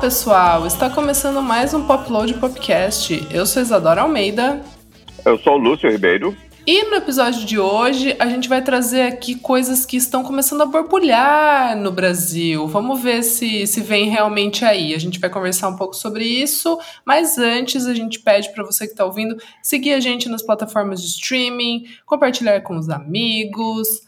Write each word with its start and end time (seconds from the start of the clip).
pessoal! 0.00 0.66
Está 0.66 0.90
começando 0.90 1.40
mais 1.40 1.72
um 1.72 1.86
Popload 1.86 2.34
Podcast. 2.34 3.26
Eu 3.30 3.46
sou 3.46 3.62
Isadora 3.62 4.02
Almeida. 4.02 4.60
Eu 5.24 5.38
sou 5.38 5.54
o 5.54 5.56
Lúcio 5.56 5.90
Ribeiro. 5.90 6.36
E 6.66 6.84
no 6.84 6.96
episódio 6.96 7.46
de 7.46 7.58
hoje 7.58 8.14
a 8.18 8.26
gente 8.26 8.46
vai 8.46 8.60
trazer 8.60 9.02
aqui 9.02 9.36
coisas 9.36 9.86
que 9.86 9.96
estão 9.96 10.22
começando 10.22 10.60
a 10.60 10.66
borbulhar 10.66 11.78
no 11.78 11.90
Brasil. 11.90 12.66
Vamos 12.66 13.00
ver 13.00 13.22
se, 13.22 13.66
se 13.66 13.80
vem 13.80 14.10
realmente 14.10 14.66
aí. 14.66 14.94
A 14.94 14.98
gente 14.98 15.18
vai 15.18 15.30
conversar 15.30 15.68
um 15.68 15.76
pouco 15.76 15.96
sobre 15.96 16.24
isso, 16.24 16.78
mas 17.04 17.38
antes 17.38 17.86
a 17.86 17.94
gente 17.94 18.20
pede 18.20 18.52
para 18.52 18.64
você 18.64 18.84
que 18.84 18.92
está 18.92 19.04
ouvindo 19.04 19.36
seguir 19.62 19.94
a 19.94 20.00
gente 20.00 20.28
nas 20.28 20.42
plataformas 20.42 21.00
de 21.00 21.08
streaming, 21.08 21.86
compartilhar 22.04 22.60
com 22.60 22.76
os 22.76 22.90
amigos. 22.90 24.05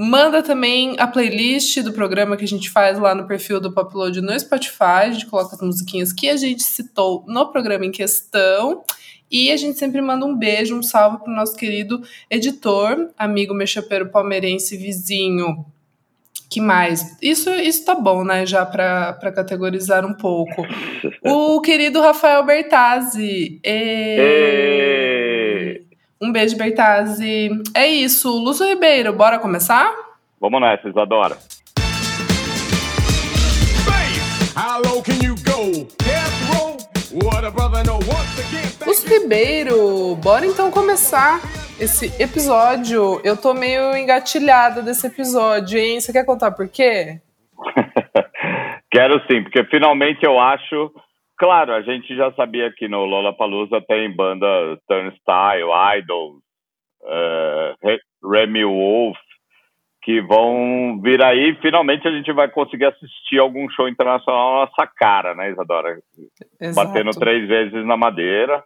Manda 0.00 0.44
também 0.44 0.94
a 0.96 1.08
playlist 1.08 1.80
do 1.82 1.92
programa 1.92 2.36
que 2.36 2.44
a 2.44 2.48
gente 2.48 2.70
faz 2.70 3.00
lá 3.00 3.16
no 3.16 3.26
perfil 3.26 3.60
do 3.60 3.72
Popload 3.72 4.20
no 4.20 4.38
Spotify. 4.38 5.02
A 5.06 5.10
gente 5.10 5.26
coloca 5.26 5.56
as 5.56 5.60
musiquinhas 5.60 6.12
que 6.12 6.28
a 6.28 6.36
gente 6.36 6.62
citou 6.62 7.24
no 7.26 7.50
programa 7.50 7.84
em 7.84 7.90
questão. 7.90 8.84
E 9.28 9.50
a 9.50 9.56
gente 9.56 9.76
sempre 9.76 10.00
manda 10.00 10.24
um 10.24 10.36
beijo, 10.36 10.78
um 10.78 10.84
salve 10.84 11.18
para 11.18 11.32
o 11.32 11.34
nosso 11.34 11.56
querido 11.56 12.00
editor, 12.30 13.10
amigo 13.18 13.52
mechapeiro 13.52 14.08
palmeirense, 14.08 14.76
vizinho. 14.76 15.66
Que 16.48 16.60
mais? 16.60 17.16
Isso, 17.20 17.50
isso 17.50 17.84
tá 17.84 17.96
bom, 17.96 18.22
né? 18.22 18.46
Já 18.46 18.64
para 18.64 19.32
categorizar 19.34 20.06
um 20.06 20.14
pouco. 20.14 20.62
O 21.20 21.60
querido 21.60 22.00
Rafael 22.00 22.46
Bertazzi. 22.46 23.60
E... 23.62 25.17
Um 26.20 26.32
beijo, 26.32 26.56
Bertazzi. 26.56 27.48
É 27.74 27.86
isso. 27.86 28.28
Lúcio 28.30 28.66
Ribeiro, 28.66 29.12
bora 29.12 29.38
começar? 29.38 29.94
Vamos 30.40 30.60
nessa, 30.60 30.88
Isadora. 30.88 31.36
Lúcio 38.84 39.08
Ribeiro, 39.08 40.16
bora 40.16 40.44
então 40.44 40.70
começar 40.72 41.40
esse 41.78 42.06
episódio. 42.20 43.20
Eu 43.22 43.36
tô 43.36 43.54
meio 43.54 43.96
engatilhada 43.96 44.82
desse 44.82 45.06
episódio, 45.06 45.78
hein? 45.78 46.00
Você 46.00 46.12
quer 46.12 46.26
contar 46.26 46.50
por 46.50 46.68
quê? 46.68 47.20
Quero 48.90 49.20
sim, 49.30 49.42
porque 49.42 49.64
finalmente 49.66 50.24
eu 50.24 50.40
acho 50.40 50.90
Claro, 51.38 51.72
a 51.72 51.82
gente 51.82 52.16
já 52.16 52.32
sabia 52.32 52.72
que 52.72 52.88
no 52.88 53.04
Lollapalooza 53.04 53.80
tem 53.80 54.10
banda 54.10 54.46
Turnstile, 54.88 55.70
Idols, 55.98 56.42
uh, 57.02 58.28
Remy 58.28 58.64
Wolf, 58.64 59.16
que 60.02 60.20
vão 60.20 61.00
vir 61.00 61.22
aí. 61.22 61.54
Finalmente 61.62 62.08
a 62.08 62.10
gente 62.10 62.32
vai 62.32 62.48
conseguir 62.48 62.86
assistir 62.86 63.38
algum 63.38 63.70
show 63.70 63.88
internacional 63.88 64.52
na 64.52 64.60
nossa 64.66 64.86
cara, 64.96 65.32
né, 65.34 65.52
Isadora? 65.52 66.00
Exato. 66.60 66.88
Batendo 66.88 67.10
três 67.10 67.46
vezes 67.46 67.86
na 67.86 67.96
madeira, 67.96 68.64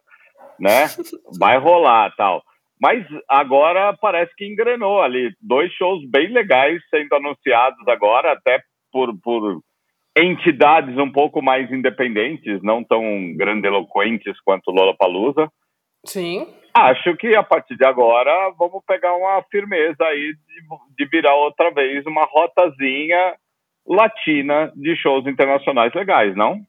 né? 0.58 0.86
Vai 1.38 1.58
rolar 1.58 2.14
tal. 2.16 2.42
Mas 2.80 3.06
agora 3.28 3.96
parece 4.00 4.34
que 4.34 4.46
engrenou 4.46 5.02
ali. 5.02 5.34
Dois 5.40 5.70
shows 5.72 6.08
bem 6.08 6.32
legais 6.32 6.82
sendo 6.90 7.14
anunciados 7.14 7.86
agora, 7.86 8.32
até 8.32 8.60
por, 8.90 9.14
por 9.20 9.60
entidades 10.16 10.96
um 10.98 11.10
pouco 11.10 11.40
mais 11.40 11.70
independentes, 11.70 12.62
não 12.62 12.84
tão 12.84 13.34
grandiloquentes 13.34 14.38
quanto 14.44 14.70
Lola 14.70 14.94
Palusa. 14.96 15.50
Sim. 16.04 16.46
Acho 16.74 17.16
que 17.16 17.34
a 17.34 17.42
partir 17.42 17.76
de 17.76 17.84
agora 17.84 18.50
vamos 18.58 18.82
pegar 18.86 19.14
uma 19.14 19.42
firmeza 19.50 20.04
aí 20.04 20.34
de, 20.34 21.04
de 21.04 21.10
virar 21.10 21.34
outra 21.36 21.70
vez 21.70 22.04
uma 22.06 22.24
rotazinha 22.24 23.34
latina 23.86 24.72
de 24.74 24.96
shows 24.96 25.26
internacionais 25.26 25.92
legais, 25.94 26.34
não? 26.36 26.60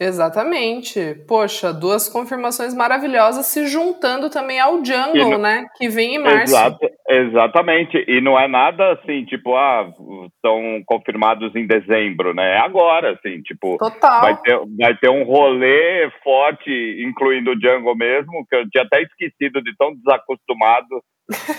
Exatamente. 0.00 1.14
Poxa, 1.26 1.72
duas 1.72 2.08
confirmações 2.08 2.72
maravilhosas 2.72 3.46
se 3.46 3.66
juntando 3.66 4.30
também 4.30 4.60
ao 4.60 4.84
Jungle, 4.84 5.30
não... 5.30 5.38
né? 5.38 5.66
Que 5.76 5.88
vem 5.88 6.14
em 6.14 6.18
março. 6.18 6.54
Exato, 6.54 6.78
exatamente. 7.08 8.04
E 8.06 8.20
não 8.20 8.38
é 8.38 8.46
nada 8.46 8.92
assim, 8.92 9.24
tipo, 9.24 9.56
ah, 9.56 9.90
estão 10.34 10.82
confirmados 10.86 11.54
em 11.54 11.66
dezembro, 11.66 12.34
né? 12.34 12.56
É 12.56 12.58
agora, 12.58 13.12
assim, 13.12 13.40
tipo. 13.42 13.76
Total. 13.78 14.20
Vai 14.20 14.36
ter, 14.40 14.58
vai 14.78 14.96
ter 14.96 15.10
um 15.10 15.24
rolê 15.24 16.10
forte, 16.22 16.70
incluindo 17.02 17.52
o 17.52 17.60
Jungle 17.60 17.96
mesmo, 17.96 18.46
que 18.48 18.56
eu 18.56 18.68
tinha 18.70 18.84
até 18.84 19.02
esquecido 19.02 19.62
de 19.62 19.74
tão 19.76 19.94
desacostumado 19.94 21.02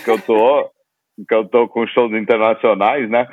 que 0.03 0.09
eu 0.09 0.21
tô, 0.21 0.69
que 1.27 1.35
eu 1.35 1.45
tô 1.47 1.67
com 1.67 1.87
shows 1.87 2.13
internacionais, 2.13 3.09
né? 3.09 3.27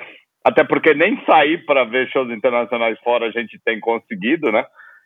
Até 0.44 0.62
porque 0.62 0.94
nem 0.94 1.21
sair 1.25 1.65
para 1.66 1.84
ver 1.84 2.09
shows 2.09 2.31
internacionais 2.31 2.99
fora 3.00 3.26
a 3.26 3.31
gente 3.31 3.59
tem 3.65 3.81
conseguido, 3.81 4.53
né? 4.53 4.65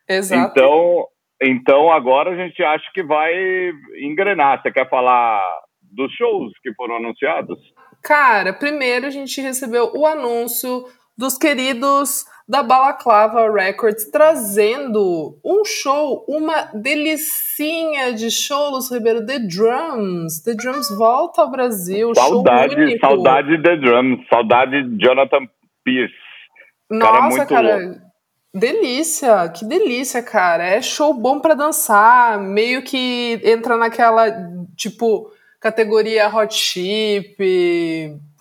Exato. 0.09 0.51
Então, 0.51 1.07
então 1.43 1.91
agora 1.91 2.31
a 2.31 2.37
gente 2.37 2.63
acha 2.63 2.85
que 2.93 3.03
vai 3.03 3.33
engrenar. 4.03 4.61
Você 4.61 4.71
quer 4.71 4.89
falar 4.89 5.41
dos 5.91 6.13
shows 6.13 6.53
que 6.63 6.73
foram 6.75 6.97
anunciados? 6.97 7.59
Cara, 8.03 8.53
primeiro 8.53 9.07
a 9.07 9.11
gente 9.11 9.41
recebeu 9.41 9.93
o 9.95 10.07
anúncio 10.07 10.85
dos 11.17 11.37
queridos 11.37 12.25
da 12.49 12.63
Balaclava 12.63 13.49
Records 13.53 14.11
trazendo 14.11 15.39
um 15.45 15.65
show, 15.65 16.25
uma 16.27 16.71
delicinha 16.75 18.13
de 18.13 18.31
show, 18.31 18.71
Luz 18.71 18.91
Ribeiro, 18.91 19.25
The 19.25 19.39
Drums. 19.39 20.43
The 20.43 20.55
Drums 20.55 20.89
volta 20.97 21.43
ao 21.43 21.51
Brasil. 21.51 22.13
Saudade, 22.15 22.99
saudade 22.99 23.63
The 23.63 23.77
Drums, 23.77 24.27
saudade 24.29 24.97
Jonathan 24.97 25.47
Pierce. 25.85 26.15
Nossa, 26.91 27.07
cara, 27.07 27.19
é 27.19 27.29
muito 27.29 27.49
cara 27.49 27.77
louco. 27.77 28.01
Delícia, 28.53 29.49
que 29.51 29.65
delícia, 29.65 30.21
cara. 30.23 30.65
É 30.65 30.83
show 30.83 31.15
bom 31.15 31.39
para 31.39 31.55
dançar, 31.55 32.37
meio 32.41 32.83
que 32.83 33.41
entra 33.45 33.77
naquela, 33.77 34.27
tipo, 34.77 35.31
categoria 35.61 36.35
hot 36.35 36.55
chip, 36.55 37.37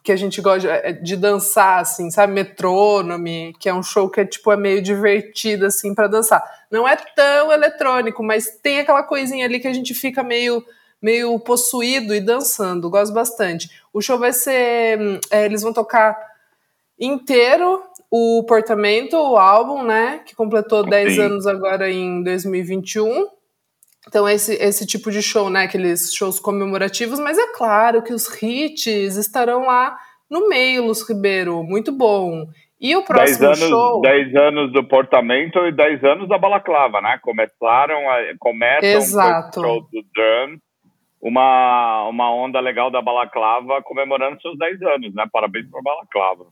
que 0.04 0.12
a 0.12 0.16
gente 0.16 0.42
gosta 0.42 0.62
de, 0.62 0.68
é, 0.68 0.92
de 0.94 1.16
dançar, 1.16 1.82
assim, 1.82 2.10
sabe? 2.10 2.34
Metrônome, 2.34 3.54
que 3.60 3.70
é 3.70 3.74
um 3.74 3.84
show 3.84 4.10
que 4.10 4.22
é, 4.22 4.26
tipo, 4.26 4.52
é 4.52 4.58
meio 4.58 4.82
divertido, 4.82 5.66
assim, 5.66 5.94
para 5.94 6.08
dançar. 6.08 6.42
Não 6.72 6.88
é 6.88 6.96
tão 6.96 7.52
eletrônico, 7.52 8.24
mas 8.24 8.58
tem 8.64 8.80
aquela 8.80 9.04
coisinha 9.04 9.46
ali 9.46 9.60
que 9.60 9.68
a 9.68 9.74
gente 9.74 9.94
fica 9.94 10.24
meio 10.24 10.64
meio 11.02 11.40
possuído 11.40 12.14
e 12.14 12.20
dançando. 12.20 12.90
Gosto 12.90 13.14
bastante. 13.14 13.70
O 13.94 14.02
show 14.02 14.18
vai 14.18 14.34
ser. 14.34 15.00
Hum, 15.00 15.20
é, 15.32 15.46
eles 15.46 15.62
vão 15.62 15.74
tocar 15.74 16.18
inteiro 17.00 17.82
o 18.12 18.44
Portamento, 18.44 19.16
o 19.16 19.38
álbum, 19.38 19.84
né, 19.84 20.22
que 20.26 20.36
completou 20.36 20.84
10 20.84 21.14
Sim. 21.14 21.22
anos 21.22 21.48
agora 21.48 21.90
em 21.90 22.24
2021. 22.24 23.28
Então, 24.10 24.28
esse, 24.28 24.56
esse 24.56 24.88
tipo 24.88 25.12
de 25.12 25.22
show, 25.22 25.52
né, 25.52 25.66
aqueles 25.66 26.12
shows 26.12 26.40
comemorativos, 26.40 27.20
mas 27.20 27.38
é 27.38 27.54
claro 27.54 28.02
que 28.02 28.12
os 28.12 28.28
hits 28.42 29.16
estarão 29.16 29.68
lá 29.68 29.96
no 30.28 30.50
meio, 30.50 30.88
Luz 30.88 31.08
Ribeiro, 31.08 31.64
muito 31.64 31.92
bom. 31.92 32.48
E 32.82 32.96
o 32.96 33.04
próximo 33.04 33.40
dez 33.40 33.62
anos, 33.62 33.70
show... 33.70 34.02
10 34.02 34.36
anos 34.36 34.74
do 34.74 34.84
Portamento 34.84 35.60
e 35.60 35.72
10 35.72 36.04
anos 36.04 36.28
da 36.28 36.40
Balaclava, 36.40 37.00
né, 37.02 37.20
começaram, 37.22 38.10
a, 38.10 38.18
começam 38.40 38.90
Exato. 38.90 39.60
o 39.60 39.64
show 39.64 39.82
do 39.82 40.04
Drum, 40.16 40.58
uma, 41.22 42.08
uma 42.10 42.34
onda 42.34 42.60
legal 42.60 42.90
da 42.90 43.04
Balaclava 43.04 43.80
comemorando 43.84 44.42
seus 44.42 44.58
10 44.58 44.82
anos, 44.82 45.14
né, 45.14 45.26
parabéns 45.32 45.70
para 45.70 45.84
Balaclava. 45.84 46.48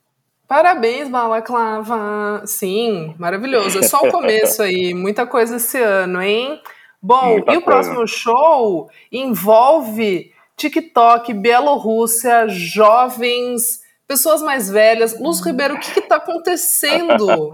Parabéns, 0.47 1.09
Balaclava! 1.09 2.43
Sim, 2.45 3.15
maravilhoso. 3.17 3.79
É 3.79 3.81
só 3.81 3.97
o 3.97 4.11
começo 4.11 4.61
aí, 4.61 4.93
muita 4.93 5.25
coisa 5.25 5.55
esse 5.55 5.81
ano, 5.81 6.21
hein? 6.21 6.61
Bom, 7.01 7.33
muita 7.33 7.53
e 7.53 7.57
o 7.57 7.61
coisa. 7.61 7.91
próximo 7.93 8.07
show 8.07 8.89
envolve 9.11 10.31
TikTok, 10.55 11.33
Bielorrússia, 11.33 12.47
jovens, 12.47 13.81
pessoas 14.07 14.41
mais 14.41 14.69
velhas. 14.71 15.19
Luz 15.19 15.45
Ribeiro, 15.45 15.75
o 15.75 15.79
que 15.79 15.99
está 15.99 16.17
acontecendo? 16.17 17.53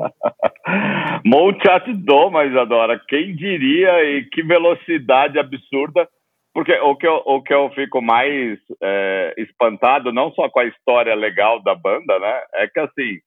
Molchat 1.25 1.93
Doma, 1.93 2.45
Isadora. 2.45 2.99
Quem 3.07 3.35
diria 3.35 4.03
e 4.03 4.25
que 4.31 4.41
velocidade 4.41 5.37
absurda 5.37 6.07
porque 6.53 6.71
o 6.79 6.95
que 6.95 7.07
eu, 7.07 7.21
o 7.25 7.41
que 7.41 7.53
eu 7.53 7.69
fico 7.71 7.99
mais 7.99 8.59
é, 8.81 9.33
espantado, 9.39 10.13
não 10.13 10.31
só 10.33 10.47
com 10.49 10.59
a 10.59 10.65
história 10.65 11.15
legal 11.15 11.59
da 11.63 11.73
banda, 11.73 12.19
né? 12.19 12.41
É 12.53 12.67
que, 12.67 12.79
assim, 12.79 13.19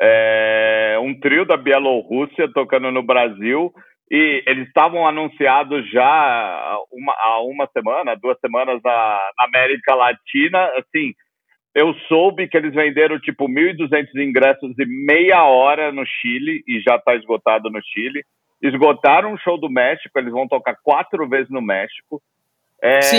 é 0.00 0.98
um 1.00 1.18
trio 1.18 1.46
da 1.46 1.56
Bielorrússia 1.56 2.46
tocando 2.52 2.90
no 2.90 3.02
Brasil 3.02 3.72
e 4.14 4.44
eles 4.46 4.68
estavam 4.68 5.08
anunciados 5.08 5.90
já 5.90 6.78
uma, 6.92 7.12
há 7.14 7.42
uma 7.42 7.68
semana, 7.72 8.14
duas 8.14 8.38
semanas 8.38 8.80
na, 8.84 9.18
na 9.36 9.44
América 9.46 9.92
Latina. 9.92 10.70
Assim, 10.76 11.12
eu 11.74 11.92
soube 12.06 12.46
que 12.46 12.56
eles 12.56 12.72
venderam, 12.72 13.18
tipo, 13.18 13.48
1.200 13.48 14.06
ingressos 14.22 14.78
em 14.78 15.04
meia 15.04 15.42
hora 15.42 15.90
no 15.90 16.06
Chile 16.06 16.62
e 16.64 16.80
já 16.80 16.94
está 16.94 17.16
esgotado 17.16 17.68
no 17.68 17.80
Chile. 17.82 18.22
Esgotaram 18.62 19.32
o 19.32 19.38
show 19.38 19.58
do 19.58 19.68
México, 19.68 20.16
eles 20.16 20.30
vão 20.30 20.46
tocar 20.46 20.76
quatro 20.84 21.28
vezes 21.28 21.50
no 21.50 21.60
México. 21.60 22.22
É, 22.80 23.00
Sim. 23.00 23.18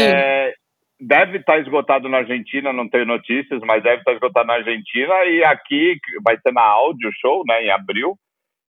Deve 0.98 1.40
estar 1.40 1.60
esgotado 1.60 2.08
na 2.08 2.20
Argentina, 2.20 2.72
não 2.72 2.88
tenho 2.88 3.06
notícias, 3.06 3.60
mas 3.66 3.84
deve 3.84 3.98
estar 3.98 4.14
esgotado 4.14 4.48
na 4.48 4.54
Argentina 4.54 5.26
e 5.26 5.44
aqui 5.44 6.00
vai 6.24 6.38
ser 6.40 6.54
na 6.54 6.62
áudio 6.62 7.12
show, 7.20 7.44
né, 7.46 7.66
em 7.66 7.70
abril. 7.70 8.18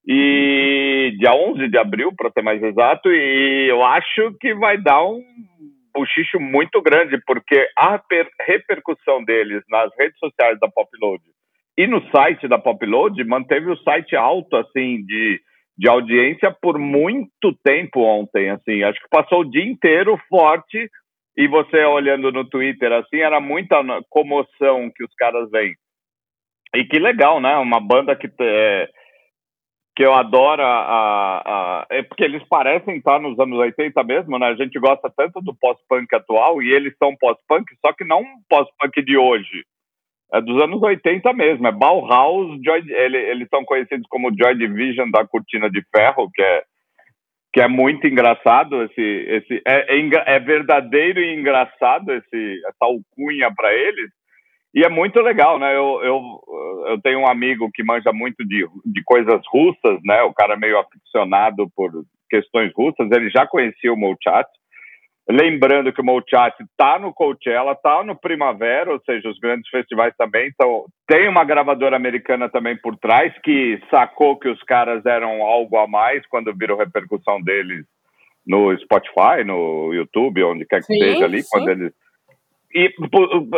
E 0.07 1.15
dia 1.19 1.33
11 1.33 1.67
de 1.67 1.77
abril, 1.77 2.13
para 2.15 2.31
ser 2.31 2.41
mais 2.41 2.63
exato, 2.63 3.09
e 3.11 3.67
eu 3.69 3.83
acho 3.83 4.33
que 4.39 4.53
vai 4.55 4.77
dar 4.77 5.03
um 5.03 5.21
bochicho 5.93 6.39
muito 6.39 6.81
grande, 6.81 7.19
porque 7.25 7.67
a 7.77 8.01
repercussão 8.41 9.23
deles 9.25 9.63
nas 9.69 9.91
redes 9.97 10.17
sociais 10.19 10.57
da 10.59 10.69
Popload 10.69 11.21
e 11.77 11.85
no 11.85 12.01
site 12.09 12.47
da 12.47 12.57
Popload 12.57 13.23
manteve 13.23 13.69
o 13.69 13.77
site 13.77 14.15
alto, 14.15 14.55
assim, 14.55 15.05
de, 15.05 15.39
de 15.77 15.87
audiência 15.87 16.51
por 16.59 16.79
muito 16.79 17.53
tempo 17.63 18.01
ontem, 18.01 18.49
assim, 18.49 18.83
acho 18.83 18.99
que 18.99 19.09
passou 19.09 19.41
o 19.41 19.49
dia 19.49 19.63
inteiro 19.63 20.19
forte, 20.27 20.89
e 21.37 21.47
você 21.47 21.83
olhando 21.83 22.31
no 22.31 22.49
Twitter, 22.49 22.91
assim, 22.91 23.17
era 23.17 23.39
muita 23.39 23.77
comoção 24.09 24.89
que 24.95 25.03
os 25.03 25.13
caras 25.13 25.51
vêm. 25.51 25.75
E 26.75 26.83
que 26.83 26.97
legal, 26.97 27.39
né? 27.39 27.55
Uma 27.57 27.79
banda 27.79 28.15
que 28.15 28.27
é, 28.41 28.89
que 29.97 30.03
eu 30.03 30.13
adoro 30.13 30.61
a, 30.61 31.41
a, 31.43 31.87
é 31.89 32.03
porque 32.03 32.23
eles 32.23 32.47
parecem 32.47 32.97
estar 32.97 33.19
nos 33.19 33.37
anos 33.39 33.57
80 33.57 34.03
mesmo, 34.03 34.37
né? 34.37 34.45
A 34.45 34.53
gente 34.53 34.77
gosta 34.77 35.11
tanto 35.17 35.41
do 35.41 35.55
pós-punk 35.55 36.13
atual 36.13 36.61
e 36.61 36.71
eles 36.71 36.95
são 36.99 37.15
pós-punk, 37.15 37.65
só 37.83 37.91
que 37.93 38.05
não 38.05 38.23
pós-punk 38.47 39.01
de 39.01 39.17
hoje. 39.17 39.65
É 40.31 40.39
dos 40.39 40.61
anos 40.61 40.83
80 40.83 41.33
mesmo, 41.33 41.65
é 41.65 41.71
Bauhaus, 41.71 42.59
Joy, 42.63 42.83
ele, 42.91 43.17
eles 43.17 43.47
são 43.49 43.65
conhecidos 43.65 44.05
como 44.07 44.29
Joy 44.37 44.55
Division 44.55 45.09
da 45.09 45.25
Cortina 45.25 45.67
de 45.67 45.81
Ferro, 45.91 46.29
que 46.31 46.43
é 46.43 46.63
que 47.51 47.61
é 47.61 47.67
muito 47.67 48.05
engraçado 48.05 48.83
esse 48.83 49.01
esse 49.01 49.63
é, 49.65 49.97
é, 49.97 50.35
é 50.35 50.39
verdadeiro 50.39 51.19
e 51.19 51.33
engraçado 51.33 52.13
esse 52.13 52.61
essa 52.67 52.85
alcunha 52.85 53.51
para 53.55 53.73
eles 53.73 54.11
e 54.77 54.83
é 54.83 54.89
muito 54.89 55.19
legal, 55.21 55.57
né? 55.57 55.75
Eu, 55.75 55.99
eu, 56.03 56.21
eu 56.89 57.01
tenho 57.01 57.21
um 57.21 57.27
amigo 57.27 57.67
que 57.73 57.83
manja 57.83 58.13
muito 58.13 58.45
de, 58.45 58.63
de 58.85 59.03
coisas 59.03 59.41
russas, 59.51 59.99
né? 60.05 60.21
O 60.21 60.31
cara 60.31 60.53
é 60.53 60.55
meio 60.55 60.77
aficionado 60.77 61.67
por 61.75 61.91
questões 62.29 62.71
russas. 62.77 63.09
Ele 63.09 63.27
já 63.31 63.47
conhecia 63.47 63.91
o 63.91 63.97
Molchat. 63.97 64.47
Lembrando 65.27 65.91
que 65.91 65.99
o 65.99 66.05
Molchat 66.05 66.55
está 66.61 66.99
no 66.99 67.11
Coachella, 67.11 67.71
está 67.71 68.03
no 68.03 68.15
Primavera, 68.15 68.91
ou 68.91 69.01
seja, 69.03 69.27
os 69.27 69.39
grandes 69.39 69.67
festivais 69.67 70.13
também. 70.15 70.47
Então, 70.53 70.85
tem 71.07 71.27
uma 71.27 71.43
gravadora 71.43 71.95
americana 71.95 72.47
também 72.47 72.77
por 72.77 72.95
trás 72.97 73.33
que 73.43 73.81
sacou 73.89 74.37
que 74.37 74.47
os 74.47 74.61
caras 74.61 75.03
eram 75.07 75.41
algo 75.41 75.75
a 75.77 75.87
mais 75.87 76.23
quando 76.27 76.55
viram 76.55 76.77
repercussão 76.77 77.41
deles 77.41 77.83
no 78.45 78.77
Spotify, 78.77 79.43
no 79.43 79.91
YouTube, 79.91 80.43
onde 80.43 80.67
quer 80.67 80.81
que 80.81 80.93
sim, 80.93 80.99
seja 80.99 81.25
ali, 81.25 81.41
sim. 81.41 81.49
quando 81.51 81.69
eles 81.69 81.91
e, 82.77 82.93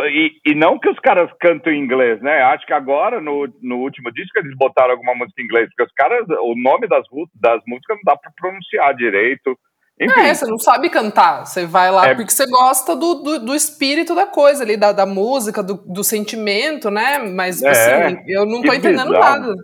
e, 0.08 0.52
e, 0.52 0.54
não 0.54 0.78
que 0.78 0.88
os 0.88 0.98
caras 1.00 1.30
cantam 1.40 1.72
em 1.72 1.82
inglês, 1.82 2.20
né? 2.22 2.40
Acho 2.42 2.64
que 2.64 2.72
agora, 2.72 3.20
no, 3.20 3.46
no 3.60 3.76
último 3.76 4.10
disco, 4.12 4.38
eles 4.38 4.56
botaram 4.56 4.92
alguma 4.92 5.14
música 5.14 5.42
em 5.42 5.44
inglês, 5.44 5.68
porque 5.68 5.82
os 5.82 5.92
caras, 5.92 6.26
o 6.28 6.54
nome 6.56 6.88
das, 6.88 7.04
das 7.34 7.60
músicas 7.66 7.96
não 7.96 8.14
dá 8.14 8.16
para 8.16 8.32
pronunciar 8.34 8.94
direito. 8.94 9.58
Enfim. 10.00 10.20
É, 10.20 10.32
você 10.32 10.46
não 10.46 10.58
sabe 10.58 10.88
cantar. 10.88 11.44
Você 11.44 11.66
vai 11.66 11.90
lá 11.90 12.08
é... 12.08 12.14
porque 12.14 12.32
você 12.32 12.46
gosta 12.46 12.96
do, 12.96 13.16
do, 13.16 13.44
do, 13.44 13.54
espírito 13.54 14.14
da 14.14 14.26
coisa 14.26 14.64
ali, 14.64 14.78
da, 14.78 14.92
da 14.92 15.04
música, 15.04 15.62
do, 15.62 15.74
do 15.74 16.02
sentimento, 16.02 16.90
né? 16.90 17.18
Mas, 17.18 17.62
é, 17.62 17.68
assim, 17.68 18.22
eu 18.26 18.46
não 18.46 18.62
tô 18.62 18.72
entendendo 18.72 19.10
bizarro. 19.10 19.40
nada. 19.40 19.54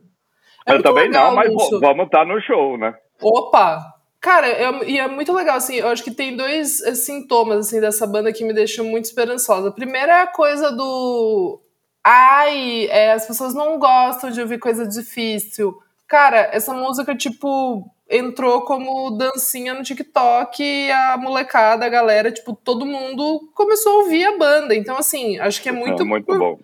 É 0.67 0.75
eu 0.75 0.83
também 0.83 1.05
legal, 1.05 1.29
não, 1.29 1.37
mas 1.37 1.49
vamos 1.81 2.07
estar 2.07 2.19
tá 2.19 2.25
no 2.27 2.41
show, 2.43 2.77
né? 2.77 2.93
Opa! 3.23 3.96
Cara, 4.27 4.49
é, 4.49 4.91
e 4.91 4.99
é 4.99 5.07
muito 5.07 5.33
legal, 5.33 5.57
assim, 5.57 5.77
eu 5.77 5.87
acho 5.87 6.03
que 6.03 6.11
tem 6.11 6.37
dois 6.37 6.83
é, 6.83 6.97
sintomas, 6.97 7.69
assim, 7.69 7.81
dessa 7.81 8.05
banda 8.09 8.33
que 8.33 8.43
me 8.43 8.53
deixam 8.53 8.85
muito 8.85 9.05
esperançosa. 9.05 9.71
Primeiro 9.71 10.11
é 10.11 10.23
a 10.23 10.27
coisa 10.27 10.73
do... 10.73 11.61
Ai, 12.03 12.89
é, 12.91 13.13
as 13.13 13.25
pessoas 13.25 13.55
não 13.55 13.79
gostam 13.79 14.29
de 14.33 14.41
ouvir 14.41 14.59
coisa 14.59 14.85
difícil. 14.85 15.81
Cara, 16.09 16.51
essa 16.53 16.75
música, 16.75 17.15
tipo, 17.15 17.89
entrou 18.11 18.63
como 18.63 19.13
dancinha 19.13 19.75
no 19.75 19.85
TikTok 19.85 20.61
e 20.61 20.91
a 20.91 21.17
molecada, 21.17 21.87
a 21.87 21.89
galera, 21.89 22.33
tipo, 22.33 22.53
todo 22.53 22.85
mundo 22.85 23.49
começou 23.55 23.93
a 23.93 24.03
ouvir 24.03 24.25
a 24.25 24.37
banda. 24.37 24.75
Então, 24.75 24.99
assim, 24.99 25.39
acho 25.39 25.63
que 25.63 25.69
é 25.69 25.73
muito... 25.73 26.03
É 26.03 26.05
muito 26.05 26.37
bom 26.37 26.59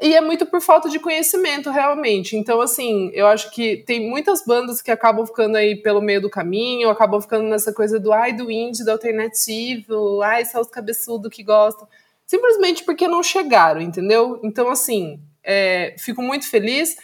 e 0.00 0.14
é 0.14 0.20
muito 0.20 0.44
por 0.44 0.60
falta 0.60 0.88
de 0.88 0.98
conhecimento, 0.98 1.70
realmente. 1.70 2.36
Então, 2.36 2.60
assim, 2.60 3.10
eu 3.14 3.26
acho 3.26 3.50
que 3.52 3.76
tem 3.86 4.08
muitas 4.08 4.44
bandas 4.44 4.82
que 4.82 4.90
acabam 4.90 5.24
ficando 5.24 5.56
aí 5.56 5.76
pelo 5.76 6.02
meio 6.02 6.20
do 6.20 6.28
caminho, 6.28 6.90
acabam 6.90 7.20
ficando 7.20 7.44
nessa 7.44 7.72
coisa 7.72 8.00
do 8.00 8.12
ai, 8.12 8.32
do 8.32 8.50
indie, 8.50 8.84
do 8.84 8.90
alternativo, 8.90 10.20
ai, 10.20 10.44
só 10.44 10.60
os 10.60 10.68
cabeçudos 10.68 11.32
que 11.32 11.44
gostam. 11.44 11.86
Simplesmente 12.26 12.82
porque 12.82 13.06
não 13.06 13.22
chegaram, 13.22 13.80
entendeu? 13.80 14.40
Então, 14.42 14.68
assim, 14.68 15.20
é, 15.44 15.94
fico 15.98 16.20
muito 16.20 16.48
feliz. 16.48 16.96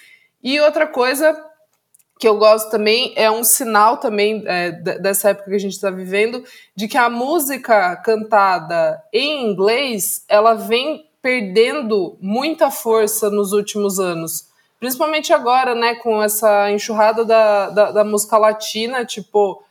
E 0.42 0.58
outra 0.58 0.86
coisa 0.86 1.36
que 2.18 2.26
eu 2.26 2.36
gosto 2.36 2.70
também 2.70 3.14
é 3.16 3.30
um 3.30 3.44
sinal 3.44 3.98
também 3.98 4.42
é, 4.46 4.72
dessa 4.72 5.30
época 5.30 5.48
que 5.48 5.56
a 5.56 5.60
gente 5.60 5.72
está 5.72 5.90
vivendo 5.90 6.44
de 6.76 6.86
que 6.86 6.98
a 6.98 7.08
música 7.08 7.96
cantada 7.96 9.02
em 9.12 9.48
inglês 9.48 10.24
ela 10.28 10.54
vem 10.54 11.09
perdendo 11.22 12.16
muita 12.20 12.70
força 12.70 13.30
nos 13.30 13.52
últimos 13.52 13.98
anos. 13.98 14.48
Principalmente 14.78 15.32
agora, 15.32 15.74
né, 15.74 15.94
com 15.96 16.22
essa 16.22 16.70
enxurrada 16.70 17.24
da, 17.24 17.68
da, 17.70 17.90
da 17.92 18.04
música 18.04 18.38
latina, 18.38 19.04
tipo, 19.04 19.62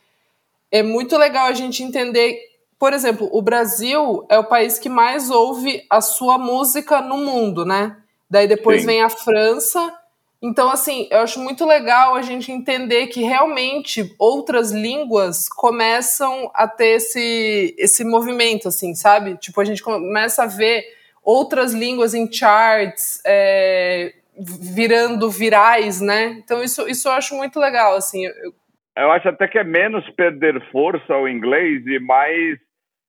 é 0.70 0.82
muito 0.82 1.16
legal 1.18 1.46
a 1.46 1.52
gente 1.52 1.82
entender. 1.82 2.38
Por 2.78 2.92
exemplo, 2.92 3.28
o 3.32 3.42
Brasil 3.42 4.24
é 4.28 4.38
o 4.38 4.44
país 4.44 4.78
que 4.78 4.88
mais 4.88 5.28
ouve 5.28 5.84
a 5.90 6.00
sua 6.00 6.38
música 6.38 7.00
no 7.00 7.18
mundo, 7.18 7.64
né? 7.64 7.96
Daí 8.30 8.46
depois 8.46 8.82
Sim. 8.82 8.86
vem 8.86 9.02
a 9.02 9.10
França. 9.10 9.92
Então, 10.40 10.70
assim, 10.70 11.06
eu 11.10 11.18
acho 11.18 11.40
muito 11.40 11.66
legal 11.66 12.14
a 12.14 12.22
gente 12.22 12.50
entender 12.50 13.08
que 13.08 13.22
realmente 13.22 14.14
outras 14.18 14.70
línguas 14.70 15.48
começam 15.48 16.50
a 16.54 16.66
ter 16.66 16.96
esse, 16.96 17.74
esse 17.76 18.04
movimento, 18.04 18.68
assim, 18.68 18.94
sabe? 18.94 19.36
Tipo, 19.36 19.60
a 19.60 19.64
gente 19.64 19.82
começa 19.82 20.44
a 20.44 20.46
ver 20.46 20.84
outras 21.30 21.72
línguas 21.72 22.14
em 22.14 22.30
charts, 22.30 23.22
é, 23.24 24.12
virando 24.74 25.30
virais, 25.30 26.00
né? 26.00 26.40
Então 26.42 26.62
isso, 26.62 26.88
isso 26.88 27.08
eu 27.08 27.12
acho 27.12 27.36
muito 27.36 27.58
legal, 27.60 27.94
assim. 27.96 28.26
Eu... 28.26 28.52
eu 28.96 29.12
acho 29.12 29.28
até 29.28 29.46
que 29.46 29.58
é 29.58 29.64
menos 29.64 30.08
perder 30.10 30.60
força 30.70 31.16
o 31.16 31.28
inglês 31.28 31.86
e 31.86 31.98
mais 32.00 32.58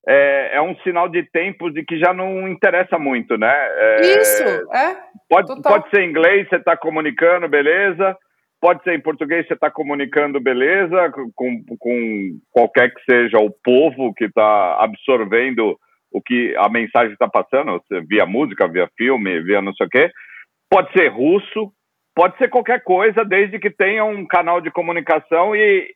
é, 0.08 0.58
é, 0.58 0.62
um 0.62 0.75
sinal 0.78 1.08
de 1.08 1.24
tempos 1.24 1.74
de 1.74 1.84
que 1.84 1.98
já 2.00 2.13
não 2.13 2.48
interessa 2.48 2.98
muito, 2.98 3.38
né? 3.38 3.54
É, 3.54 4.01
Isso, 4.01 4.44
é. 4.74 4.98
Pode, 5.30 5.62
pode 5.62 5.90
ser 5.90 6.04
inglês, 6.04 6.48
você 6.50 6.56
está 6.58 6.75
comunicando, 6.75 7.48
beleza. 7.48 8.18
Pode 8.60 8.84
ser 8.84 8.94
em 8.94 9.01
português, 9.01 9.48
você 9.48 9.56
está 9.56 9.72
comunicando, 9.72 10.40
beleza, 10.40 11.12
com, 11.36 11.63
com 11.80 12.40
qualquer 12.51 12.94
que 12.94 13.01
seja 13.10 13.40
o 13.40 13.50
povo 13.50 14.13
que 14.13 14.25
está 14.25 14.78
absorvendo 14.80 15.80
o 16.12 16.22
que 16.22 16.53
a 16.58 16.68
mensagem 16.70 17.13
está 17.13 17.27
passando, 17.27 17.82
via 18.08 18.25
música, 18.25 18.68
via 18.68 18.89
filme, 18.98 19.41
via 19.41 19.62
não 19.62 19.74
sei 19.74 19.88
o 19.88 19.89
quê. 19.89 20.12
Pode 20.70 20.91
ser 20.91 21.08
russo, 21.08 21.72
pode 22.13 22.38
ser 22.38 22.50
qualquer 22.50 22.84
coisa, 22.84 23.24
desde 23.24 23.58
que 23.60 23.70
tenha 23.70 24.03
um 24.03 24.25
canal 24.27 24.60
de 24.60 24.70
comunicação 24.70 25.56
e, 25.56 25.94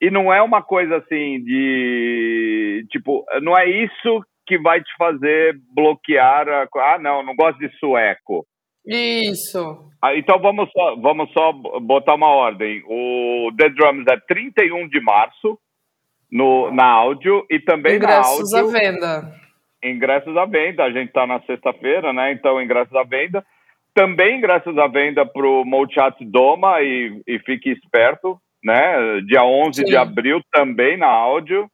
e 0.00 0.10
não 0.10 0.32
é 0.32 0.40
uma 0.40 0.62
coisa 0.62 0.98
assim 0.98 1.42
de 1.42 2.86
tipo, 2.90 3.24
não 3.42 3.58
é 3.58 3.68
isso 3.68 4.24
que 4.46 4.56
vai 4.58 4.80
te 4.80 4.96
fazer 4.96 5.58
bloquear 5.74 6.48
a, 6.48 6.68
ah 6.94 6.98
não, 6.98 7.24
não 7.24 7.34
gosto 7.34 7.58
de 7.58 7.68
sueco. 7.78 8.46
Isso. 8.86 9.90
Ah, 10.00 10.14
então 10.14 10.38
vamos 10.38 10.70
só, 10.70 10.94
vamos 10.94 11.32
só 11.32 11.52
botar 11.80 12.14
uma 12.14 12.28
ordem. 12.28 12.84
O 12.86 13.50
The 13.58 13.70
Drums 13.70 14.04
é 14.08 14.16
31 14.28 14.88
de 14.88 15.00
março 15.00 15.58
no, 16.30 16.70
na 16.70 16.84
áudio 16.84 17.44
e 17.50 17.58
também 17.58 17.96
Ingressos 17.96 18.52
na 18.52 18.60
áudio. 18.60 18.76
à 18.76 18.80
venda 18.80 19.45
ingressos 19.90 20.36
à 20.36 20.44
venda. 20.44 20.84
A 20.84 20.90
gente 20.90 21.08
está 21.08 21.26
na 21.26 21.40
sexta-feira, 21.42 22.12
né? 22.12 22.32
Então, 22.32 22.60
ingressos 22.60 22.94
à 22.94 23.02
venda. 23.02 23.44
Também 23.94 24.38
ingressos 24.38 24.76
à 24.78 24.86
venda 24.86 25.24
para 25.24 25.46
o 25.46 25.64
Molchat 25.64 26.22
Doma 26.24 26.82
e, 26.82 27.22
e 27.26 27.38
fique 27.40 27.70
esperto, 27.70 28.38
né? 28.62 29.20
Dia 29.22 29.44
11 29.44 29.80
Sim. 29.80 29.84
de 29.84 29.96
abril 29.96 30.40
também 30.52 30.96
na 30.96 31.08
áudio. 31.08 31.70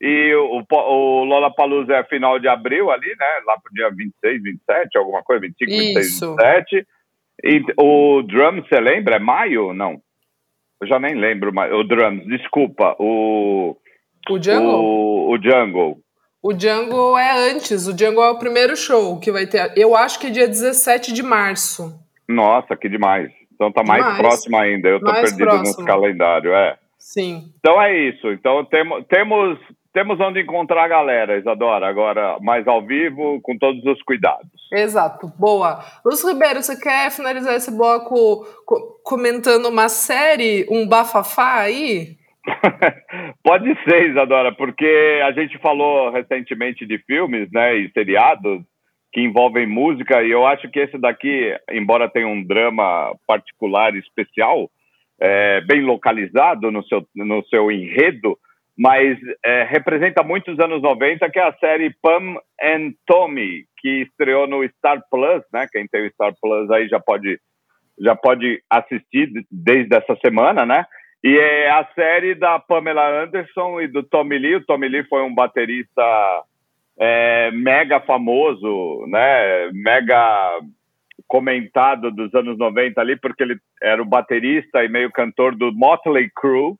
E 0.00 0.32
o, 0.34 0.64
o 0.70 1.24
Lollapalooza 1.24 1.94
é 1.94 2.04
final 2.04 2.38
de 2.38 2.46
abril 2.46 2.90
ali, 2.90 3.08
né? 3.08 3.26
Lá 3.44 3.58
para 3.60 3.70
o 3.70 3.74
dia 3.74 3.90
26, 3.90 4.42
27, 4.42 4.96
alguma 4.96 5.22
coisa, 5.22 5.40
25, 5.40 5.70
Isso. 5.70 6.36
26, 6.36 6.36
27. 6.36 6.86
E 7.44 7.62
o 7.76 8.22
Drums, 8.22 8.68
você 8.68 8.80
lembra? 8.80 9.16
É 9.16 9.18
maio? 9.18 9.72
Não. 9.72 10.00
Eu 10.80 10.86
já 10.86 10.98
nem 10.98 11.14
lembro 11.14 11.52
mais. 11.52 11.72
O 11.72 11.82
Drums, 11.82 12.24
desculpa. 12.26 12.94
O. 12.98 13.76
O 14.30 14.42
Jungle? 14.42 14.80
O, 14.80 15.32
o 15.32 15.42
Jungle. 15.42 15.98
O 16.42 16.52
Django 16.52 17.18
é 17.18 17.50
antes, 17.50 17.86
o 17.86 17.94
Django 17.94 18.22
é 18.22 18.30
o 18.30 18.38
primeiro 18.38 18.76
show 18.76 19.18
que 19.18 19.32
vai 19.32 19.46
ter. 19.46 19.72
Eu 19.76 19.96
acho 19.96 20.20
que 20.20 20.28
é 20.28 20.30
dia 20.30 20.46
17 20.46 21.12
de 21.12 21.22
março. 21.22 21.98
Nossa, 22.28 22.76
que 22.76 22.88
demais. 22.88 23.30
Então 23.52 23.72
tá 23.72 23.82
mais, 23.82 24.16
próximo 24.16 24.56
ainda. 24.56 24.88
Eu 24.88 25.00
tô 25.00 25.06
mais 25.06 25.30
perdido 25.30 25.50
próximo. 25.50 25.80
no 25.80 25.84
calendário, 25.84 26.54
é. 26.54 26.76
Sim. 26.96 27.52
Então 27.58 27.80
é 27.82 27.96
isso. 28.08 28.28
Então 28.28 28.64
temos, 28.66 29.04
temos, 29.08 29.58
temos 29.92 30.20
onde 30.20 30.40
encontrar 30.40 30.84
a 30.84 30.88
galera, 30.88 31.38
Isadora, 31.38 31.88
agora 31.88 32.38
mais 32.40 32.68
ao 32.68 32.86
vivo, 32.86 33.40
com 33.42 33.56
todos 33.58 33.84
os 33.84 34.00
cuidados. 34.02 34.46
Exato, 34.72 35.32
boa. 35.36 35.82
Lúcio 36.04 36.28
Ribeiro, 36.28 36.62
você 36.62 36.78
quer 36.78 37.10
finalizar 37.10 37.54
esse 37.56 37.76
bloco 37.76 38.46
comentando 39.02 39.66
uma 39.66 39.88
série, 39.88 40.66
um 40.70 40.86
bafafá 40.86 41.60
aí? 41.60 42.17
Pode 43.42 43.74
ser, 43.84 44.10
Isadora, 44.10 44.52
porque 44.52 45.20
a 45.24 45.32
gente 45.32 45.58
falou 45.58 46.10
recentemente 46.10 46.86
de 46.86 46.98
filmes 46.98 47.50
né, 47.52 47.76
e 47.76 47.90
seriados 47.92 48.62
que 49.12 49.20
envolvem 49.20 49.66
música, 49.66 50.22
e 50.22 50.30
eu 50.30 50.46
acho 50.46 50.68
que 50.70 50.80
esse 50.80 50.98
daqui, 50.98 51.56
embora 51.72 52.10
tenha 52.10 52.28
um 52.28 52.42
drama 52.44 53.14
particular 53.26 53.94
especial, 53.96 54.70
é, 55.20 55.60
bem 55.62 55.82
localizado 55.82 56.70
no 56.70 56.84
seu, 56.84 57.06
no 57.16 57.42
seu 57.46 57.70
enredo, 57.72 58.38
mas 58.76 59.18
é, 59.44 59.64
representa 59.64 60.22
muito 60.22 60.52
os 60.52 60.60
anos 60.60 60.80
90, 60.82 61.28
que 61.30 61.38
é 61.38 61.42
a 61.42 61.54
série 61.54 61.92
Pam 62.00 62.36
and 62.62 62.92
Tommy, 63.06 63.64
que 63.78 64.02
estreou 64.02 64.46
no 64.46 64.66
Star 64.68 65.02
Plus, 65.10 65.42
né? 65.52 65.66
Quem 65.72 65.88
tem 65.88 66.06
o 66.06 66.10
Star 66.12 66.32
Plus 66.40 66.70
aí 66.70 66.86
já 66.88 67.00
pode, 67.00 67.40
já 67.98 68.14
pode 68.14 68.62
assistir 68.70 69.32
desde 69.50 69.96
essa 69.96 70.14
semana, 70.24 70.64
né? 70.64 70.84
E 71.22 71.36
é 71.36 71.70
a 71.70 71.84
série 71.94 72.34
da 72.34 72.58
Pamela 72.58 73.22
Anderson 73.22 73.80
e 73.80 73.88
do 73.88 74.02
Tommy 74.02 74.38
Lee. 74.38 74.56
O 74.56 74.64
Tommy 74.64 74.88
Lee 74.88 75.04
foi 75.04 75.22
um 75.22 75.34
baterista 75.34 76.02
é, 76.98 77.50
mega 77.50 78.00
famoso, 78.00 79.04
né? 79.08 79.70
Mega 79.72 80.60
comentado 81.26 82.10
dos 82.10 82.34
anos 82.34 82.56
90 82.56 83.00
ali, 83.00 83.16
porque 83.16 83.42
ele 83.42 83.58
era 83.82 84.00
o 84.00 84.06
baterista 84.06 84.82
e 84.84 84.88
meio 84.88 85.10
cantor 85.10 85.54
do 85.54 85.72
Motley 85.72 86.30
Crue, 86.34 86.74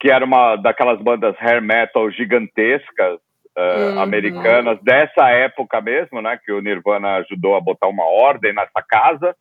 que 0.00 0.10
era 0.10 0.24
uma 0.24 0.56
daquelas 0.56 1.00
bandas 1.00 1.36
hair 1.38 1.62
metal 1.62 2.10
gigantescas 2.10 3.20
uh, 3.56 3.92
uhum. 3.92 4.00
americanas 4.00 4.78
dessa 4.82 5.30
época 5.30 5.80
mesmo, 5.80 6.20
né? 6.20 6.38
Que 6.44 6.52
o 6.52 6.60
Nirvana 6.60 7.16
ajudou 7.16 7.54
a 7.56 7.60
botar 7.60 7.88
uma 7.88 8.04
ordem 8.04 8.52
nessa 8.52 8.82
casa. 8.88 9.36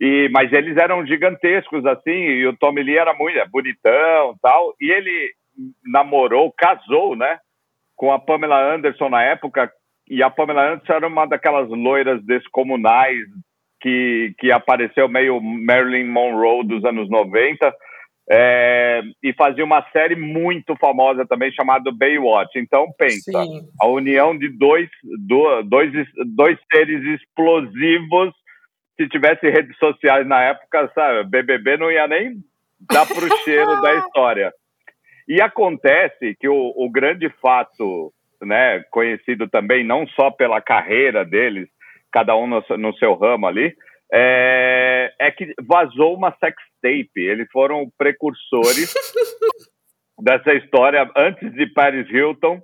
E, 0.00 0.28
mas 0.32 0.52
eles 0.52 0.76
eram 0.76 1.06
gigantescos 1.06 1.84
assim, 1.86 2.10
e 2.10 2.46
o 2.46 2.56
Tommy 2.56 2.82
Lee 2.82 2.98
era 2.98 3.14
muito 3.14 3.38
é, 3.38 3.46
bonitão, 3.46 4.36
tal. 4.42 4.74
E 4.80 4.90
ele 4.90 5.32
namorou, 5.84 6.52
casou, 6.52 7.16
né? 7.16 7.38
Com 7.96 8.12
a 8.12 8.18
Pamela 8.18 8.74
Anderson 8.74 9.08
na 9.08 9.22
época, 9.22 9.70
e 10.08 10.22
a 10.22 10.28
Pamela 10.28 10.72
Anderson 10.72 10.92
era 10.92 11.06
uma 11.06 11.26
daquelas 11.26 11.68
loiras 11.68 12.22
descomunais 12.24 13.18
que, 13.80 14.34
que 14.38 14.50
apareceu 14.50 15.08
meio 15.08 15.40
Marilyn 15.40 16.06
Monroe 16.06 16.66
dos 16.66 16.84
anos 16.84 17.08
90 17.08 17.72
é, 18.30 19.02
e 19.22 19.34
fazia 19.34 19.64
uma 19.64 19.84
série 19.92 20.16
muito 20.16 20.74
famosa 20.76 21.26
também 21.26 21.52
chamada 21.52 21.92
Baywatch. 21.92 22.58
Então 22.58 22.86
pensa, 22.96 23.44
Sim. 23.44 23.68
a 23.80 23.86
união 23.86 24.36
de 24.36 24.48
dois, 24.48 24.88
dois, 25.64 25.92
dois 26.34 26.58
seres 26.72 27.04
explosivos. 27.20 28.32
Se 28.96 29.08
tivesse 29.08 29.48
redes 29.48 29.76
sociais 29.78 30.26
na 30.26 30.42
época, 30.42 30.90
sabe, 30.94 31.28
BBB 31.28 31.76
não 31.76 31.90
ia 31.90 32.06
nem 32.06 32.36
dar 32.90 33.06
para 33.06 33.24
o 33.24 33.36
cheiro 33.44 33.80
da 33.80 33.94
história. 33.96 34.52
E 35.26 35.40
acontece 35.40 36.36
que 36.38 36.48
o, 36.48 36.72
o 36.76 36.90
grande 36.90 37.28
fato 37.40 38.12
né, 38.42 38.82
conhecido 38.90 39.48
também 39.48 39.84
não 39.84 40.06
só 40.08 40.30
pela 40.30 40.60
carreira 40.60 41.24
deles, 41.24 41.68
cada 42.12 42.36
um 42.36 42.46
no, 42.46 42.62
no 42.78 42.94
seu 42.96 43.14
ramo 43.14 43.46
ali, 43.46 43.74
é, 44.12 45.12
é, 45.18 45.30
que 45.30 45.52
vazou 45.66 46.14
uma 46.14 46.36
sex 46.38 46.56
tape. 46.80 47.20
Eles 47.20 47.48
foram 47.50 47.90
precursores 47.98 48.94
dessa 50.22 50.54
história 50.54 51.10
antes 51.16 51.52
de 51.52 51.66
Paris 51.72 52.08
Hilton, 52.08 52.60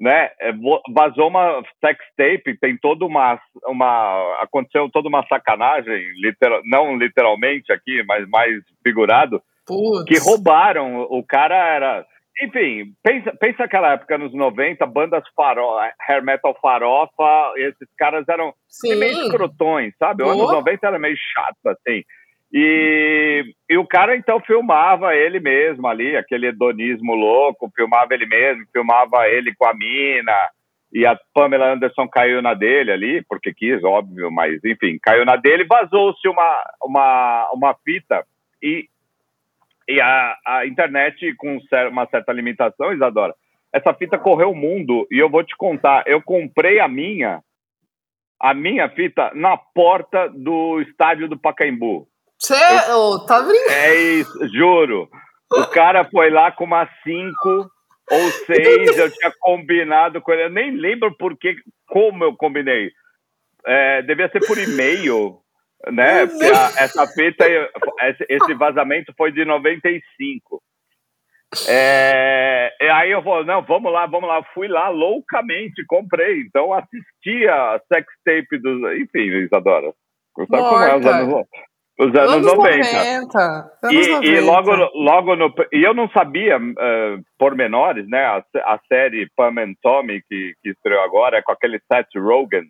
né? 0.00 0.30
É, 0.40 0.52
vazou 0.92 1.28
uma 1.28 1.62
sex 1.84 1.98
tape. 2.16 2.58
Tem 2.58 2.76
toda 2.76 3.04
uma, 3.04 3.40
uma 3.66 4.38
aconteceu 4.40 4.90
toda 4.90 5.08
uma 5.08 5.26
sacanagem, 5.26 6.02
literal, 6.20 6.60
não 6.64 6.96
literalmente 6.96 7.72
aqui, 7.72 8.02
mas 8.06 8.28
mais 8.28 8.62
figurado, 8.82 9.42
Putz. 9.66 10.04
que 10.04 10.18
roubaram. 10.18 11.02
O 11.10 11.24
cara 11.24 11.56
era 11.56 12.06
enfim, 12.42 12.92
pensa, 13.02 13.32
pensa 13.38 13.64
aquela 13.64 13.92
época 13.92 14.18
nos 14.18 14.34
90, 14.34 14.84
bandas 14.86 15.22
faro, 15.36 15.78
hair 16.08 16.22
metal 16.22 16.56
farofa, 16.60 17.52
esses 17.56 17.88
caras 17.96 18.28
eram 18.28 18.52
Sim. 18.68 18.96
meio 18.96 19.22
escrotões, 19.22 19.94
sabe? 19.96 20.24
Os 20.24 20.30
anos 20.30 20.50
90 20.50 20.86
era 20.86 20.98
meio 20.98 21.16
chato, 21.16 21.66
assim. 21.66 22.02
E, 22.52 23.13
e 23.74 23.76
o 23.76 23.84
cara 23.84 24.16
então 24.16 24.38
filmava 24.38 25.16
ele 25.16 25.40
mesmo 25.40 25.88
ali, 25.88 26.16
aquele 26.16 26.46
hedonismo 26.46 27.12
louco, 27.12 27.72
filmava 27.74 28.14
ele 28.14 28.24
mesmo, 28.24 28.64
filmava 28.72 29.28
ele 29.28 29.52
com 29.52 29.66
a 29.66 29.74
mina, 29.74 30.32
e 30.92 31.04
a 31.04 31.18
Pamela 31.34 31.72
Anderson 31.72 32.06
caiu 32.06 32.40
na 32.40 32.54
dele 32.54 32.92
ali, 32.92 33.24
porque 33.28 33.52
quis, 33.52 33.82
óbvio, 33.82 34.30
mas 34.30 34.62
enfim, 34.64 34.96
caiu 35.02 35.24
na 35.24 35.34
dele, 35.34 35.64
vazou-se 35.64 36.28
uma, 36.28 36.64
uma, 36.84 37.50
uma 37.52 37.74
fita, 37.84 38.24
e 38.62 38.88
e 39.88 40.00
a, 40.00 40.38
a 40.46 40.66
internet, 40.66 41.34
com 41.34 41.58
uma 41.90 42.06
certa 42.06 42.32
limitação, 42.32 42.92
Isadora, 42.92 43.34
essa 43.72 43.92
fita 43.92 44.16
correu 44.16 44.52
o 44.52 44.56
mundo 44.56 45.04
e 45.10 45.18
eu 45.18 45.28
vou 45.28 45.42
te 45.42 45.56
contar. 45.56 46.04
Eu 46.06 46.22
comprei 46.22 46.78
a 46.78 46.86
minha, 46.86 47.42
a 48.40 48.54
minha 48.54 48.88
fita 48.88 49.32
na 49.34 49.56
porta 49.56 50.28
do 50.28 50.80
estádio 50.80 51.28
do 51.28 51.36
Pacaembu. 51.36 52.06
Você 52.38 52.54
tá 53.26 53.42
brincando? 53.42 53.72
É 53.72 53.94
isso, 53.94 54.48
juro. 54.48 55.08
O 55.52 55.66
cara 55.66 56.04
foi 56.04 56.30
lá 56.30 56.52
com 56.52 56.64
umas 56.64 56.88
cinco 57.02 57.70
ou 58.10 58.30
seis, 58.46 58.98
eu 58.98 59.10
tinha 59.10 59.32
combinado 59.40 60.20
com 60.20 60.32
ele. 60.32 60.44
Eu 60.44 60.50
nem 60.50 60.76
lembro 60.76 61.16
por 61.16 61.36
que, 61.38 61.56
como 61.86 62.24
eu 62.24 62.36
combinei. 62.36 62.90
É, 63.66 64.02
devia 64.02 64.28
ser 64.28 64.40
por 64.46 64.58
e-mail 64.58 65.42
né? 65.92 66.26
Porque 66.26 66.46
a, 66.46 66.84
essa 66.84 67.06
fita, 67.08 67.44
esse 68.28 68.54
vazamento 68.54 69.12
foi 69.16 69.32
de 69.32 69.44
95. 69.44 70.62
É, 71.68 72.72
e 72.80 72.88
aí 72.88 73.10
eu 73.10 73.22
vou, 73.22 73.44
não, 73.44 73.62
vamos 73.62 73.92
lá, 73.92 74.06
vamos 74.06 74.28
lá. 74.28 74.42
Fui 74.54 74.66
lá 74.66 74.88
loucamente, 74.88 75.84
comprei. 75.86 76.40
Então 76.40 76.72
assisti 76.72 77.46
a 77.48 77.80
sex 77.92 78.06
tape 78.24 78.58
dos. 78.58 78.80
Enfim, 79.00 79.44
Isadora. 79.44 79.92
Sabe 80.36 80.46
como 80.48 80.82
é 80.82 81.46
os 81.98 82.06
anos, 82.08 82.16
os 82.16 82.18
anos, 82.18 82.46
anos 82.48 82.54
90. 82.54 82.78
90. 82.78 83.70
Anos 83.82 84.06
e, 84.06 84.10
90. 84.10 84.26
e 84.26 84.40
logo, 84.40 84.70
logo 84.94 85.36
no. 85.36 85.54
E 85.72 85.82
eu 85.82 85.94
não 85.94 86.08
sabia 86.10 86.58
uh, 86.58 87.22
pormenores, 87.38 88.08
né? 88.08 88.24
A, 88.24 88.44
a 88.64 88.80
série 88.88 89.28
Pam 89.36 89.60
and 89.60 89.74
Tommy, 89.82 90.20
que, 90.28 90.54
que 90.62 90.70
estreou 90.70 91.02
agora, 91.02 91.38
é 91.38 91.42
com 91.42 91.52
aquele 91.52 91.80
Seth 91.90 92.14
Rogen 92.16 92.64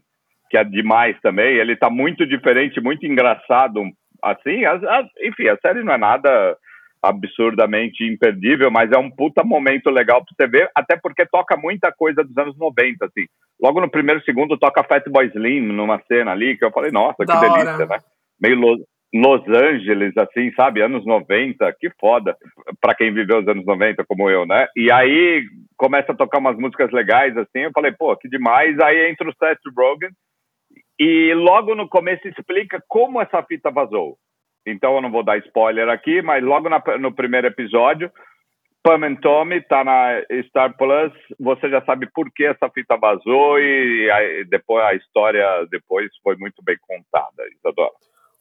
que 0.51 0.59
é 0.59 0.63
demais 0.63 1.19
também. 1.21 1.57
Ele 1.57 1.75
tá 1.75 1.91
muito 1.91 2.27
diferente, 2.27 2.81
muito 2.81 3.05
engraçado. 3.07 3.83
Assim, 4.23 4.65
as, 4.65 4.83
as, 4.85 5.07
enfim, 5.23 5.49
a 5.49 5.57
série 5.57 5.83
não 5.83 5.93
é 5.93 5.99
nada 5.99 6.57
absurdamente 7.03 8.05
imperdível, 8.05 8.71
mas 8.71 8.91
é 8.91 8.97
um 8.97 9.11
puta 9.11 9.45
momento 9.45 9.91
legal 9.91 10.25
pra 10.25 10.33
você 10.35 10.51
ver, 10.51 10.71
até 10.75 10.97
porque 10.97 11.27
toca 11.27 11.55
muita 11.57 11.93
coisa 11.93 12.25
dos 12.25 12.37
anos 12.39 12.57
90, 12.57 13.05
assim. 13.05 13.27
Logo 13.61 13.81
no 13.81 13.91
primeiro 13.91 14.23
segundo 14.23 14.57
toca 14.57 14.85
Fatboy 14.85 15.27
Slim 15.27 15.61
numa 15.61 16.01
cena 16.09 16.33
ali, 16.33 16.57
que 16.57 16.65
eu 16.65 16.71
falei, 16.71 16.91
nossa, 16.91 17.17
que 17.19 17.27
da 17.27 17.41
delícia, 17.41 17.75
hora. 17.75 17.87
né? 17.87 17.99
Meio 18.41 18.57
Los, 18.57 18.81
Los 19.15 19.47
Angeles, 19.49 20.13
assim, 20.17 20.53
sabe? 20.55 20.83
Anos 20.83 21.07
90, 21.07 21.73
que 21.79 21.89
foda. 22.01 22.37
Pra 22.81 22.95
quem 22.97 23.15
viveu 23.15 23.39
os 23.39 23.49
anos 23.49 23.65
90, 23.65 24.05
como 24.07 24.29
eu, 24.29 24.45
né? 24.45 24.67
E 24.77 24.91
aí 24.91 25.45
começa 25.77 26.13
a 26.13 26.17
tocar 26.17 26.39
umas 26.39 26.59
músicas 26.59 26.91
legais, 26.91 27.37
assim, 27.37 27.61
eu 27.61 27.71
falei, 27.73 27.93
pô, 27.93 28.17
que 28.17 28.29
demais. 28.29 28.79
Aí 28.81 29.09
entra 29.09 29.29
o 29.29 29.35
Seth 29.35 29.61
Rogen, 29.77 30.11
e 30.99 31.33
logo 31.35 31.75
no 31.75 31.89
começo 31.89 32.27
explica 32.27 32.83
como 32.89 33.21
essa 33.21 33.43
fita 33.43 33.71
vazou. 33.71 34.17
Então 34.67 34.97
eu 34.97 35.03
não 35.03 35.11
vou 35.11 35.23
dar 35.23 35.39
spoiler 35.39 35.89
aqui, 35.89 36.23
mas 36.23 36.43
logo 36.43 36.69
na, 36.69 36.83
no 36.99 37.13
primeiro 37.13 37.47
episódio, 37.47 38.11
Pam 38.83 39.07
and 39.07 39.17
Tommy 39.17 39.61
tá 39.63 39.85
na 39.85 40.23
Star 40.49 40.77
Plus, 40.77 41.13
você 41.39 41.69
já 41.69 41.83
sabe 41.85 42.09
por 42.13 42.31
que 42.33 42.45
essa 42.45 42.69
fita 42.71 42.97
vazou 42.97 43.59
e 43.59 44.11
a, 44.11 44.45
depois 44.49 44.85
a 44.85 44.95
história 44.95 45.67
depois 45.71 46.11
foi 46.23 46.37
muito 46.37 46.63
bem 46.63 46.77
contada, 46.81 47.45
Isadora. 47.57 47.93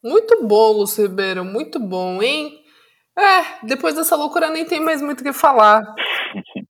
Muito 0.03 0.45
bom, 0.45 0.73
Lúcio 0.73 1.07
Ribeiro, 1.07 1.45
muito 1.45 1.79
bom, 1.79 2.21
hein? 2.21 2.59
É, 3.17 3.65
depois 3.65 3.95
dessa 3.95 4.15
loucura 4.15 4.49
nem 4.49 4.65
tem 4.65 4.79
mais 4.79 5.01
muito 5.01 5.21
o 5.21 5.23
que 5.23 5.31
falar. 5.31 5.81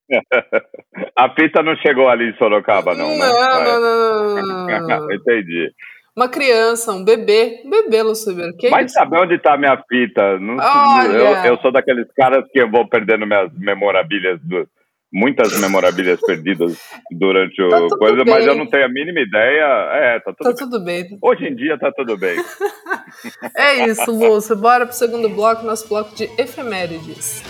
A 1.18 1.30
fita 1.34 1.64
não 1.64 1.76
chegou 1.78 2.10
ali 2.10 2.30
em 2.30 2.38
Sorocaba, 2.38 2.94
não, 2.94 3.08
né? 3.10 3.18
Não, 3.18 3.64
não, 3.64 3.82
não, 3.82 4.36
não, 4.36 4.88
não. 4.88 5.12
Entendi. 5.14 5.72
Uma 6.16 6.30
criança, 6.30 6.94
um 6.94 7.04
bebê, 7.04 7.64
um 7.66 7.70
bebê, 7.72 8.04
Lúcio 8.04 8.36
Que 8.60 8.70
Mas 8.70 8.88
isso? 8.88 8.94
sabe 8.94 9.18
onde 9.18 9.36
está 9.36 9.56
a 9.56 9.58
minha 9.58 9.82
fita? 9.90 10.38
Não, 10.38 10.58
eu, 11.06 11.36
eu, 11.46 11.58
sou 11.58 11.72
daqueles 11.72 12.08
caras 12.16 12.46
que 12.52 12.62
eu 12.62 12.70
vou 12.70 12.88
perdendo 12.88 13.26
minhas 13.26 13.52
memorabilhas, 13.58 14.40
do, 14.44 14.68
muitas 15.14 15.58
memorabilhas 15.62 16.20
perdidas 16.22 16.78
durante 17.12 17.56
tá 17.70 17.80
o 17.80 17.90
coisa, 17.90 18.24
bem. 18.24 18.34
mas 18.34 18.46
eu 18.46 18.56
não 18.56 18.68
tenho 18.68 18.86
a 18.86 18.90
mínima 18.90 19.20
ideia. 19.20 19.64
É, 19.92 20.20
tá 20.20 20.34
tudo, 20.34 20.44
tá 20.44 20.50
bem. 20.50 20.58
tudo 20.58 20.84
bem. 20.84 21.18
Hoje 21.22 21.46
em 21.46 21.56
dia 21.56 21.78
tá 21.78 21.92
tudo 21.92 22.18
bem. 22.18 22.38
é 23.56 23.88
isso, 23.88 24.12
Lúcio. 24.12 24.56
Bora 24.56 24.86
pro 24.86 24.96
segundo 24.96 25.30
bloco, 25.30 25.66
nosso 25.66 25.88
bloco 25.88 26.16
de 26.16 26.30
efemérides. 26.38 27.44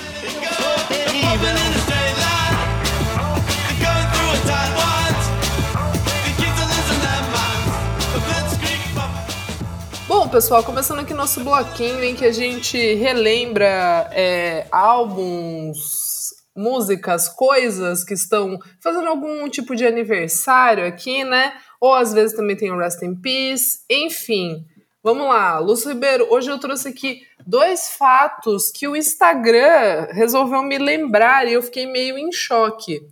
pessoal, 10.34 10.64
começando 10.64 11.00
aqui 11.00 11.14
nosso 11.14 11.44
bloquinho 11.44 12.04
em 12.04 12.16
que 12.16 12.26
a 12.26 12.32
gente 12.32 12.96
relembra 12.96 14.10
é, 14.12 14.66
álbuns, 14.72 16.34
músicas, 16.56 17.28
coisas 17.28 18.04
que 18.04 18.14
estão 18.14 18.60
fazendo 18.80 19.08
algum 19.08 19.50
tipo 19.50 19.76
de 19.76 19.86
aniversário 19.86 20.86
aqui, 20.86 21.24
né? 21.24 21.54
Ou 21.80 21.94
às 21.94 22.14
vezes 22.14 22.36
também 22.36 22.56
tem 22.56 22.72
o 22.72 22.78
Rest 22.78 23.02
in 23.02 23.16
Peace, 23.16 23.80
enfim. 23.90 24.66
Vamos 25.04 25.28
lá, 25.28 25.60
Lúcio 25.60 25.90
Ribeiro, 25.90 26.28
hoje 26.30 26.50
eu 26.50 26.58
trouxe 26.58 26.88
aqui 26.88 27.22
dois 27.46 27.90
fatos 27.90 28.72
que 28.72 28.88
o 28.88 28.96
Instagram 28.96 30.08
resolveu 30.12 30.64
me 30.64 30.78
lembrar 30.78 31.46
e 31.46 31.54
eu 31.54 31.62
fiquei 31.62 31.86
meio 31.86 32.18
em 32.18 32.32
choque. 32.32 33.06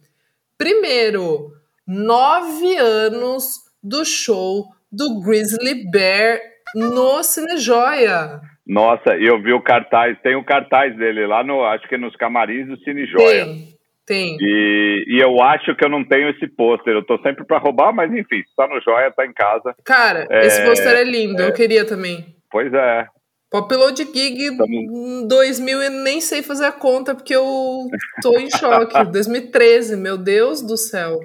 Primeiro, 0.57 1.51
nove 1.85 2.77
anos 2.77 3.59
do 3.83 4.05
show 4.05 4.67
do 4.91 5.19
Grizzly 5.19 5.89
Bear 5.89 6.39
no 6.75 7.21
Cine 7.23 7.57
Joia. 7.57 8.41
Nossa, 8.65 9.15
eu 9.17 9.41
vi 9.41 9.53
o 9.53 9.61
cartaz, 9.61 10.17
tem 10.21 10.35
o 10.35 10.43
cartaz 10.43 10.95
dele 10.95 11.25
lá 11.25 11.43
no, 11.43 11.63
acho 11.63 11.87
que 11.87 11.97
nos 11.97 12.15
camarins 12.15 12.67
do 12.67 12.77
Cine 12.83 13.05
Joia. 13.07 13.45
Tem, 13.45 13.67
tem. 14.05 14.37
E, 14.39 15.05
e 15.07 15.19
eu 15.19 15.41
acho 15.41 15.75
que 15.75 15.83
eu 15.83 15.89
não 15.89 16.03
tenho 16.03 16.29
esse 16.29 16.47
pôster, 16.47 16.93
eu 16.93 17.05
tô 17.05 17.17
sempre 17.21 17.43
para 17.45 17.57
roubar, 17.57 17.93
mas 17.93 18.11
enfim, 18.11 18.41
tá 18.55 18.67
no 18.67 18.79
Joia, 18.81 19.11
tá 19.11 19.25
em 19.25 19.33
casa. 19.33 19.75
Cara, 19.83 20.27
é, 20.29 20.45
esse 20.45 20.63
pôster 20.63 20.95
é 20.95 21.03
lindo, 21.03 21.41
é, 21.41 21.47
eu 21.47 21.53
queria 21.53 21.85
também. 21.85 22.25
Pois 22.49 22.71
é. 22.73 23.07
Upload 23.53 24.01
Gig 24.01 24.43
Estamos... 24.45 25.27
2000 25.27 25.83
e 25.83 25.89
nem 25.89 26.21
sei 26.21 26.41
fazer 26.41 26.65
a 26.65 26.71
conta 26.71 27.13
porque 27.13 27.35
eu 27.35 27.87
tô 28.21 28.39
em 28.39 28.49
choque. 28.49 28.93
2013, 29.11 29.97
meu 29.97 30.17
Deus 30.17 30.61
do 30.61 30.77
céu. 30.77 31.19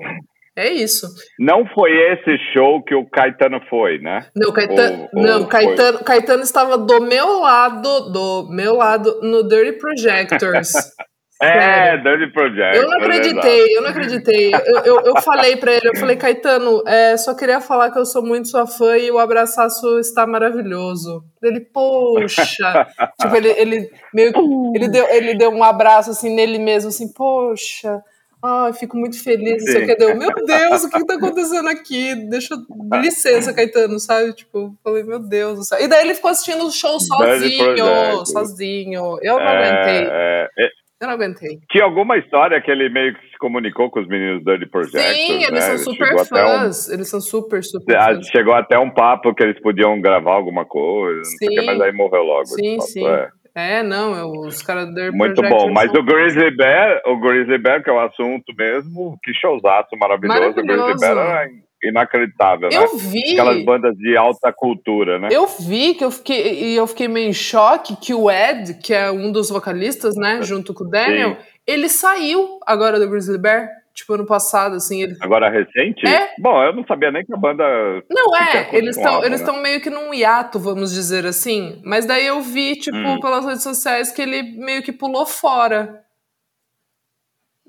É 0.56 0.70
isso. 0.70 1.06
Não 1.38 1.66
foi 1.66 1.90
esse 1.90 2.38
show 2.54 2.82
que 2.82 2.94
o 2.94 3.04
Caetano 3.10 3.60
foi, 3.68 3.98
né? 3.98 4.26
Não, 4.34 4.50
Caetano, 4.52 5.08
ou, 5.12 5.22
não, 5.22 5.40
ou 5.40 5.46
Caetano, 5.46 5.98
Caetano 6.02 6.42
estava 6.42 6.78
do 6.78 7.00
meu 7.02 7.40
lado, 7.40 8.10
do 8.10 8.48
meu 8.50 8.76
lado, 8.76 9.20
no 9.22 9.46
Dirty 9.46 9.78
Projectors. 9.78 10.72
É, 11.42 11.98
Dirty 11.98 12.32
Project. 12.32 12.78
Eu 12.78 12.88
não 12.88 12.96
acreditei, 12.96 13.76
eu 13.76 13.82
não 13.82 13.90
acreditei. 13.90 14.54
Eu, 14.54 14.78
eu, 14.84 15.00
eu 15.02 15.20
falei 15.20 15.56
pra 15.56 15.72
ele, 15.72 15.88
eu 15.88 15.96
falei, 15.96 16.16
Caetano, 16.16 16.82
é, 16.86 17.14
só 17.18 17.34
queria 17.34 17.60
falar 17.60 17.90
que 17.90 17.98
eu 17.98 18.06
sou 18.06 18.24
muito 18.24 18.48
sua 18.48 18.66
fã 18.66 18.96
e 18.96 19.10
o 19.10 19.18
abraço 19.18 19.60
está 19.98 20.26
maravilhoso. 20.26 21.22
Ele, 21.42 21.60
poxa. 21.60 22.86
tipo, 23.20 23.36
ele, 23.36 23.50
ele 23.50 23.90
meio 24.14 24.32
ele 24.74 24.88
deu, 24.88 25.06
ele 25.10 25.34
deu 25.34 25.50
um 25.50 25.62
abraço 25.62 26.10
assim 26.10 26.34
nele 26.34 26.58
mesmo, 26.58 26.88
assim, 26.88 27.12
poxa. 27.12 28.00
Ai, 28.48 28.72
fico 28.74 28.96
muito 28.96 29.20
feliz. 29.22 29.60
Isso 29.60 29.78
aqui 29.78 29.96
deu, 29.96 30.16
meu 30.16 30.30
Deus, 30.46 30.84
o 30.84 30.90
que 30.90 30.98
está 30.98 31.14
acontecendo 31.14 31.68
aqui? 31.68 32.14
Deixa, 32.30 32.54
licença, 33.02 33.52
Caetano, 33.52 33.98
sabe? 33.98 34.32
Tipo, 34.34 34.72
falei, 34.84 35.02
meu 35.02 35.18
Deus 35.18 35.58
do 35.58 35.64
céu. 35.64 35.80
E 35.80 35.88
daí 35.88 36.04
ele 36.04 36.14
ficou 36.14 36.30
assistindo 36.30 36.64
o 36.64 36.70
show 36.70 37.00
sozinho, 37.00 38.24
sozinho. 38.24 39.18
Eu 39.20 39.34
não 39.38 39.42
é, 39.42 39.68
aguentei. 39.68 40.08
É, 40.08 40.48
é, 40.58 40.68
eu 41.00 41.08
não 41.08 41.14
aguentei. 41.14 41.58
Tinha 41.70 41.84
alguma 41.84 42.16
história 42.18 42.60
que 42.62 42.70
ele 42.70 42.88
meio 42.88 43.14
que 43.14 43.20
se 43.28 43.36
comunicou 43.38 43.90
com 43.90 44.00
os 44.00 44.08
meninos 44.08 44.44
do 44.44 44.50
Dirty 44.52 44.70
Project. 44.70 45.14
Sim, 45.14 45.42
eles 45.42 45.50
né? 45.50 45.60
são 45.60 45.78
super 45.78 46.26
fãs. 46.26 46.88
Um... 46.88 46.94
Eles 46.94 47.10
são 47.10 47.20
super, 47.20 47.64
super 47.64 47.96
ah, 47.96 48.14
fãs. 48.14 48.26
Chegou 48.28 48.54
até 48.54 48.78
um 48.78 48.90
papo 48.90 49.34
que 49.34 49.42
eles 49.42 49.60
podiam 49.60 50.00
gravar 50.00 50.34
alguma 50.34 50.64
coisa, 50.64 51.22
sim. 51.24 51.66
mas 51.66 51.80
aí 51.80 51.92
morreu 51.92 52.22
logo. 52.22 52.46
Sim, 52.46 52.80
sim. 52.80 53.06
É. 53.06 53.28
É, 53.56 53.82
não, 53.82 54.32
os 54.42 54.60
caras 54.60 54.94
do 54.94 55.12
Muito 55.14 55.40
bom, 55.40 55.72
mas 55.72 55.90
o 55.94 56.02
Grizzly 56.02 56.54
Bear, 56.54 57.00
o 57.06 57.18
Grizzly 57.18 57.56
Bear, 57.56 57.82
que 57.82 57.88
é 57.88 57.92
o 57.92 57.98
assunto 57.98 58.52
mesmo, 58.54 59.18
que 59.24 59.32
showzaço 59.32 59.96
maravilhoso. 59.98 60.38
maravilhoso. 60.38 60.82
O 60.82 60.86
Grizzly 60.86 61.00
Bear 61.00 61.16
era 61.16 61.50
inacreditável, 61.82 62.68
eu 62.70 62.82
né? 62.82 62.88
vi. 62.96 63.32
Aquelas 63.32 63.64
bandas 63.64 63.96
de 63.96 64.14
alta 64.14 64.52
cultura, 64.52 65.18
né? 65.18 65.28
Eu 65.30 65.46
vi 65.46 65.94
que 65.94 66.04
eu 66.04 66.10
fiquei 66.10 66.64
e 66.64 66.76
eu 66.76 66.86
fiquei 66.86 67.08
meio 67.08 67.30
em 67.30 67.32
choque 67.32 67.96
que 67.96 68.12
o 68.12 68.30
Ed, 68.30 68.74
que 68.74 68.92
é 68.92 69.10
um 69.10 69.32
dos 69.32 69.48
vocalistas, 69.48 70.16
né, 70.16 70.40
junto 70.44 70.74
com 70.74 70.84
o 70.84 70.90
Daniel, 70.90 71.30
Sim. 71.30 71.36
ele 71.66 71.88
saiu 71.88 72.58
agora 72.66 73.00
do 73.00 73.08
Grizzly 73.08 73.38
Bear. 73.38 73.70
Tipo, 73.96 74.12
ano 74.12 74.26
passado, 74.26 74.76
assim. 74.76 75.02
Ele... 75.02 75.16
Agora 75.22 75.48
recente? 75.48 76.06
É. 76.06 76.34
Bom, 76.38 76.62
eu 76.62 76.74
não 76.74 76.84
sabia 76.84 77.10
nem 77.10 77.24
que 77.24 77.32
a 77.32 77.36
banda. 77.36 77.64
Não, 78.10 78.36
é. 78.36 78.68
Eles 78.76 78.94
estão 78.94 79.24
eles 79.24 79.40
né? 79.40 79.62
meio 79.62 79.80
que 79.80 79.88
num 79.88 80.12
hiato, 80.12 80.58
vamos 80.58 80.92
dizer 80.92 81.24
assim. 81.24 81.80
Mas 81.82 82.04
daí 82.04 82.26
eu 82.26 82.42
vi, 82.42 82.76
tipo, 82.76 82.94
hum. 82.94 83.18
pelas 83.20 83.46
redes 83.46 83.62
sociais 83.62 84.12
que 84.12 84.20
ele 84.20 84.42
meio 84.58 84.82
que 84.82 84.92
pulou 84.92 85.24
fora. 85.24 86.04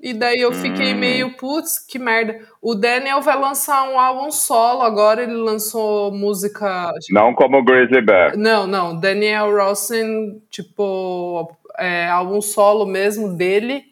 E 0.00 0.12
daí 0.12 0.36
eu 0.36 0.52
fiquei 0.52 0.92
hum. 0.92 0.98
meio, 0.98 1.34
putz, 1.34 1.78
que 1.78 1.98
merda. 1.98 2.38
O 2.60 2.74
Daniel 2.74 3.22
vai 3.22 3.40
lançar 3.40 3.88
um 3.88 3.98
álbum 3.98 4.30
solo 4.30 4.82
agora, 4.82 5.22
ele 5.22 5.32
lançou 5.32 6.12
música. 6.12 6.92
Tipo... 7.00 7.18
Não 7.18 7.32
como 7.32 7.64
Grizzly 7.64 8.02
Bear. 8.02 8.36
Não, 8.36 8.66
não. 8.66 9.00
Daniel 9.00 9.50
Rosen, 9.50 10.42
tipo, 10.50 11.50
é, 11.78 12.06
álbum 12.06 12.42
solo 12.42 12.84
mesmo 12.84 13.34
dele 13.34 13.88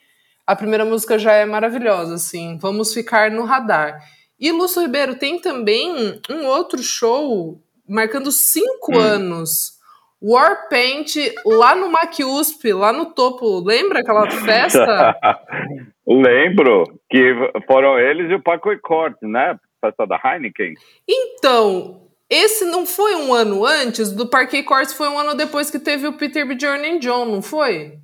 a 0.47 0.55
primeira 0.55 0.85
música 0.85 1.19
já 1.19 1.33
é 1.33 1.45
maravilhosa, 1.45 2.15
assim. 2.15 2.57
Vamos 2.59 2.95
ficar 2.95 3.31
no 3.31 3.45
radar. 3.45 3.99
E 4.39 4.53
Lúcio 4.53 4.83
Ribeiro 4.83 5.17
tem 5.17 5.41
também 5.41 6.21
um 6.31 6.47
outro 6.47 6.83
show 6.83 7.61
marcando 7.89 8.31
cinco 8.31 8.95
hum. 8.95 9.01
anos. 9.01 9.77
Warpaint 10.23 11.17
lá 11.45 11.75
no 11.75 11.91
MacUSP, 11.91 12.73
lá 12.73 12.93
no 12.93 13.07
topo. 13.07 13.61
Lembra 13.61 14.01
aquela 14.01 14.31
festa? 14.31 15.17
Lembro 16.07 16.85
que 17.11 17.35
foram 17.67 17.99
eles 17.99 18.31
e 18.31 18.35
o 18.35 18.43
Paco 18.43 18.73
e 18.73 18.79
Corte, 18.79 19.27
né? 19.27 19.59
Festa 19.81 20.07
da 20.07 20.19
Heineken. 20.25 20.75
Então, 21.07 22.03
esse 22.31 22.65
não 22.65 22.87
foi 22.87 23.15
um 23.15 23.35
ano 23.35 23.65
antes 23.65 24.11
do 24.13 24.27
Parque 24.29 24.63
Courts, 24.63 24.95
foi 24.95 25.09
um 25.09 25.19
ano 25.19 25.35
depois 25.35 25.71
que 25.71 25.79
teve 25.79 26.07
o 26.07 26.15
Peter 26.15 26.47
Bjorn 26.47 26.99
John, 26.99 27.27
não 27.27 27.43
foi? 27.43 27.99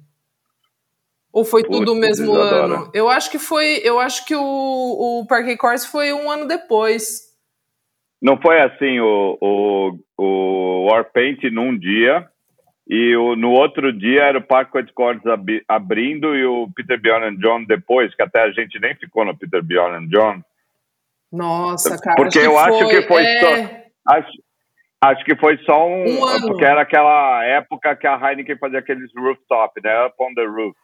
Ou 1.33 1.45
foi 1.45 1.63
tudo 1.63 1.93
o 1.93 1.97
mesmo 1.97 2.35
ano? 2.35 2.91
Eu 2.93 3.09
acho 3.09 3.31
que 3.31 3.39
foi. 3.39 3.81
Eu 3.83 3.99
acho 3.99 4.27
que 4.27 4.35
o, 4.35 4.41
o 5.21 5.27
Parque 5.27 5.57
Course 5.57 5.89
foi 5.89 6.13
um 6.13 6.31
ano 6.31 6.47
depois. 6.47 7.33
Não 8.21 8.41
foi 8.41 8.61
assim 8.61 9.01
o, 9.01 9.39
o, 9.41 9.99
o 10.19 10.87
Warpaint 10.91 11.43
num 11.51 11.77
dia 11.77 12.29
e 12.89 13.17
o, 13.17 13.35
no 13.35 13.51
outro 13.51 13.93
dia 13.93 14.25
era 14.25 14.39
o 14.39 14.47
Parque 14.47 14.93
Course 14.93 15.29
ab, 15.29 15.63
abrindo 15.67 16.37
e 16.37 16.45
o 16.45 16.69
Peter 16.77 17.01
Bjorn 17.01 17.37
John 17.39 17.65
depois, 17.65 18.15
que 18.15 18.23
até 18.23 18.43
a 18.43 18.53
gente 18.53 18.79
nem 18.79 18.95
ficou 18.95 19.25
no 19.25 19.37
Peter 19.37 19.63
Bjorn 19.63 20.09
John. 20.09 20.43
Nossa, 21.33 21.99
cara. 21.99 22.17
Porque 22.17 22.39
acho 22.39 22.49
eu 22.49 22.59
acho 22.59 22.79
foi, 22.79 22.89
que 22.89 23.03
foi 23.09 23.23
é... 23.25 23.41
só. 23.41 23.83
Acho, 24.09 24.31
acho 25.01 25.25
que 25.25 25.37
foi 25.37 25.57
só 25.65 25.89
um. 25.89 26.05
um 26.05 26.41
porque 26.43 26.65
era 26.65 26.83
aquela 26.83 27.43
época 27.45 27.97
que 27.97 28.07
a 28.07 28.21
Heineken 28.21 28.59
fazia 28.59 28.81
aqueles 28.81 29.11
rooftop, 29.17 29.81
né? 29.83 30.07
Up 30.07 30.15
on 30.21 30.35
the 30.35 30.45
roof. 30.45 30.77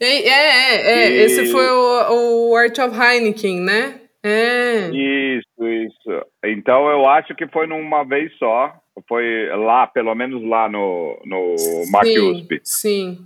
É, 0.00 0.06
é, 0.06 0.28
é. 0.28 0.90
é. 0.90 1.10
E... 1.10 1.24
Esse 1.24 1.46
foi 1.46 1.68
o, 1.68 2.50
o 2.50 2.56
Art 2.56 2.78
of 2.78 2.98
Heineken, 2.98 3.60
né? 3.60 4.00
É. 4.22 4.88
Isso, 4.88 5.68
isso. 5.68 6.26
Então 6.44 6.88
eu 6.90 7.08
acho 7.08 7.34
que 7.34 7.46
foi 7.46 7.66
numa 7.66 8.04
vez 8.04 8.36
só. 8.38 8.74
Foi 9.08 9.48
lá, 9.56 9.86
pelo 9.86 10.14
menos 10.14 10.42
lá 10.48 10.68
no, 10.68 11.20
no 11.24 11.54
MacUSP. 11.90 12.60
Sim. 12.64 13.18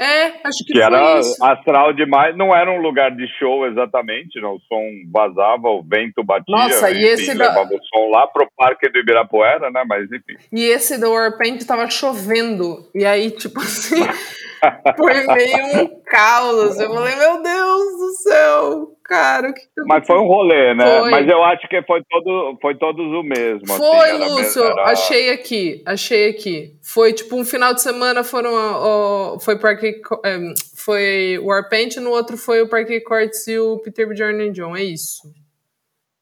É, 0.00 0.26
acho 0.44 0.64
que, 0.66 0.72
que 0.72 0.80
era 0.80 1.20
isso. 1.20 1.36
astral 1.44 1.92
demais. 1.92 2.36
Não 2.36 2.54
era 2.54 2.70
um 2.70 2.80
lugar 2.80 3.14
de 3.14 3.28
show 3.38 3.64
exatamente, 3.66 4.40
não. 4.40 4.56
O 4.56 4.60
som 4.60 4.82
vazava, 5.12 5.68
o 5.68 5.84
vento 5.84 6.24
batia. 6.24 6.44
Nossa, 6.48 6.90
enfim, 6.90 7.00
e 7.00 7.04
esse 7.04 7.32
levava 7.32 7.66
da... 7.66 7.76
o 7.76 7.84
som 7.84 8.10
lá 8.10 8.26
pro 8.26 8.48
Parque 8.56 8.88
do 8.88 8.98
Ibirapuera, 8.98 9.70
né? 9.70 9.84
Mas 9.86 10.10
enfim. 10.10 10.36
E 10.52 10.64
esse 10.64 10.98
do 10.98 11.12
Warpaint 11.12 11.64
tava 11.64 11.88
chovendo. 11.88 12.88
E 12.92 13.04
aí, 13.04 13.30
tipo 13.30 13.60
assim. 13.60 14.02
foi 14.96 15.26
meio 15.26 15.82
um 15.82 16.02
caos. 16.04 16.78
Eu 16.78 16.92
falei, 16.92 17.16
meu 17.16 17.42
Deus 17.42 17.98
do 17.98 18.10
céu, 18.22 18.96
cara. 19.04 19.52
Que 19.52 19.60
que 19.60 19.82
Mas 19.86 20.06
foi 20.06 20.18
um 20.18 20.26
rolê, 20.26 20.74
né? 20.74 21.00
Foi. 21.00 21.10
Mas 21.10 21.28
eu 21.28 21.42
acho 21.44 21.68
que 21.68 21.82
foi, 21.82 22.02
todo, 22.08 22.58
foi 22.60 22.76
todos 22.76 23.04
o 23.04 23.22
mesmo. 23.22 23.64
Assim, 23.64 23.76
foi, 23.76 24.10
assim, 24.10 24.24
Lúcio. 24.24 24.64
Era... 24.64 24.82
Achei 24.84 25.30
aqui, 25.30 25.82
achei 25.86 26.30
aqui. 26.30 26.76
Foi 26.82 27.12
tipo 27.12 27.36
um 27.36 27.44
final 27.44 27.74
de 27.74 27.82
semana 27.82 28.24
foram. 28.24 28.52
Ó, 28.54 29.38
foi 29.40 29.58
Parque. 29.58 30.00
É, 30.24 30.38
foi 30.76 31.38
Warpaint, 31.42 31.96
no 31.96 32.10
outro 32.10 32.36
foi 32.36 32.62
o 32.62 32.68
Parque 32.68 33.00
Courts 33.00 33.46
e 33.48 33.58
o 33.58 33.78
Peter 33.78 34.08
Bjorn 34.08 34.50
John. 34.50 34.76
É 34.76 34.82
isso. 34.82 35.22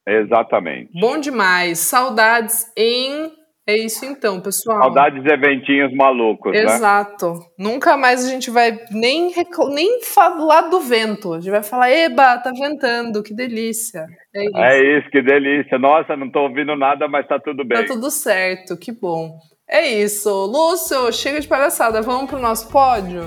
Exatamente. 0.07 0.91
Bom 0.99 1.19
demais. 1.19 1.79
Saudades 1.79 2.71
em 2.77 3.33
é 3.67 3.77
isso 3.77 4.05
então, 4.05 4.41
pessoal. 4.41 4.83
Saudades 4.83 5.23
de 5.23 5.33
eventinhos 5.33 5.95
malucos, 5.95 6.53
né? 6.53 6.63
Exato. 6.63 7.33
Né? 7.33 7.41
Nunca 7.59 7.97
mais 7.97 8.25
a 8.25 8.29
gente 8.29 8.51
vai 8.51 8.77
nem, 8.91 9.33
nem 9.73 10.03
falar 10.03 10.63
do 10.63 10.81
vento. 10.81 11.35
A 11.35 11.41
gente 11.41 11.51
vai 11.51 11.63
falar, 11.63 11.91
eba, 11.91 12.39
tá 12.39 12.51
ventando, 12.51 13.23
que 13.23 13.35
delícia. 13.35 14.07
É 14.35 14.45
isso. 14.45 14.57
É 14.57 14.99
isso, 14.99 15.11
que 15.11 15.23
delícia. 15.23 15.79
Nossa, 15.79 16.17
não 16.17 16.31
tô 16.31 16.41
ouvindo 16.41 16.75
nada, 16.75 17.07
mas 17.07 17.27
tá 17.29 17.39
tudo 17.39 17.65
bem. 17.65 17.79
Tá 17.79 17.87
tudo 17.87 18.11
certo, 18.11 18.77
que 18.77 18.91
bom. 18.91 19.39
É 19.69 19.87
isso. 19.87 20.29
Lúcio, 20.47 21.13
chega 21.13 21.41
de 21.41 21.47
palhaçada. 21.47 22.03
Vamos 22.03 22.29
pro 22.29 22.41
nosso 22.41 22.69
pódio? 22.71 23.23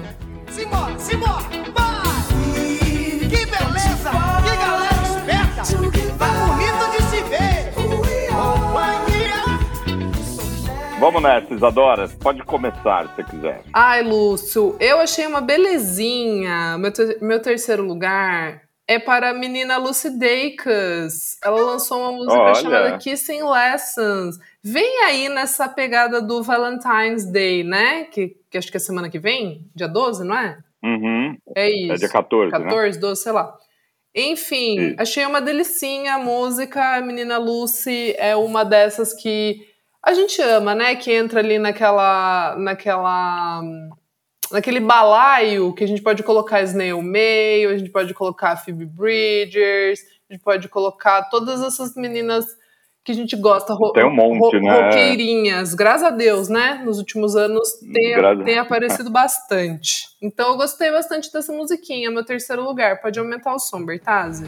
Simbora, 0.50 0.98
simbora! 1.00 1.50
Que 1.63 1.71
Vamos 11.06 11.22
nessa, 11.22 11.54
Isadora. 11.54 12.10
Pode 12.20 12.41
começar 12.41 13.13
se 13.15 13.24
quiser. 13.26 13.62
Ai, 13.72 14.02
Lúcio, 14.02 14.76
eu 14.80 15.00
achei 15.00 15.28
uma 15.28 15.39
belezinha. 15.39 16.80
Meu, 16.80 16.91
ter 16.91 17.22
meu 17.22 17.39
terceiro 17.39 17.84
lugar 17.84 18.63
é 18.88 18.98
para 18.98 19.30
a 19.30 19.34
menina 19.36 19.78
Lucy 19.78 20.10
Dacus. 20.18 21.38
Ela 21.44 21.62
lançou 21.62 22.02
uma 22.02 22.12
música 22.12 22.41
Olha. 22.41 22.56
chamada 22.56 22.98
Kissing 22.98 23.44
Lessons. 23.44 24.39
Vem 24.63 25.04
aí 25.04 25.30
nessa 25.30 25.70
pegada 25.70 26.24
do 26.24 26.41
Valentine's 26.41 27.32
Day, 27.32 27.63
né? 27.63 28.06
Que, 28.06 28.36
que 28.50 28.58
acho 28.58 28.72
que 28.72 28.78
é 28.78 28.80
semana 28.80 29.08
que 29.08 29.20
vem, 29.20 29.70
dia 29.76 29.88
12, 29.88 30.26
não 30.26 30.36
é? 30.36 30.58
Uhum. 30.84 31.38
É 31.56 31.70
isso. 31.70 31.94
É 31.94 31.96
dia 31.98 32.10
14. 32.10 32.50
14, 32.50 32.98
né? 32.98 33.02
12, 33.02 33.22
sei 33.22 33.32
lá. 33.32 33.56
Enfim, 34.15 34.96
achei 34.98 35.24
uma 35.24 35.39
delicinha 35.39 36.15
a 36.15 36.20
música. 36.20 36.96
A 36.96 37.02
menina 37.02 37.38
Lucy 37.38 38.15
é 38.18 38.36
uma 38.36 38.65
dessas 38.65 39.13
que 39.13 39.75
a 40.06 40.13
gente 40.13 40.39
ama, 40.39 40.76
né? 40.76 40.96
Que 40.96 41.12
entra 41.12 41.39
ali 41.39 41.58
naquela. 41.58 42.56
naquela. 42.58 43.62
naquele 44.52 44.80
balaio 44.80 45.74
que 45.74 45.84
a 45.84 45.88
gente 45.88 46.02
pode 46.02 46.22
colocar 46.22 46.62
Snail 46.62 47.02
Mail, 47.02 47.72
a 47.72 47.78
gente 47.78 47.89
pode 47.89 48.13
colocar 48.13 48.56
Phoebe 48.56 48.86
Bridgers, 48.86 50.00
a 50.30 50.34
gente 50.34 50.44
pode 50.44 50.70
colocar 50.70 51.24
todas 51.24 51.63
essas 51.63 51.96
meninas 51.96 52.46
que 53.04 53.12
a 53.12 53.15
gente 53.15 53.36
gosta, 53.36 53.78
tem 53.94 54.04
um 54.04 54.15
monte, 54.15 54.60
né? 54.60 54.88
roqueirinhas. 54.88 55.76
Graças 55.76 56.04
a 56.04 56.10
Deus, 56.10 56.50
né? 56.50 56.82
Nos 56.84 56.98
últimos 56.98 57.36
anos 57.36 57.74
tem, 57.74 58.44
tem 58.44 58.58
aparecido 58.58 59.12
bastante. 59.12 60.08
Então 60.20 60.52
eu 60.52 60.58
gostei 60.58 60.91
bastante 60.91 61.32
dessa 61.32 61.54
musiquinha, 61.54 62.10
meu 62.10 62.26
terceiro 62.26 62.63
lugar. 62.63 63.00
Pode 63.02 63.20
aumentar 63.20 63.54
o 63.54 63.60
som, 63.60 63.86
Bertazzi? 63.86 64.48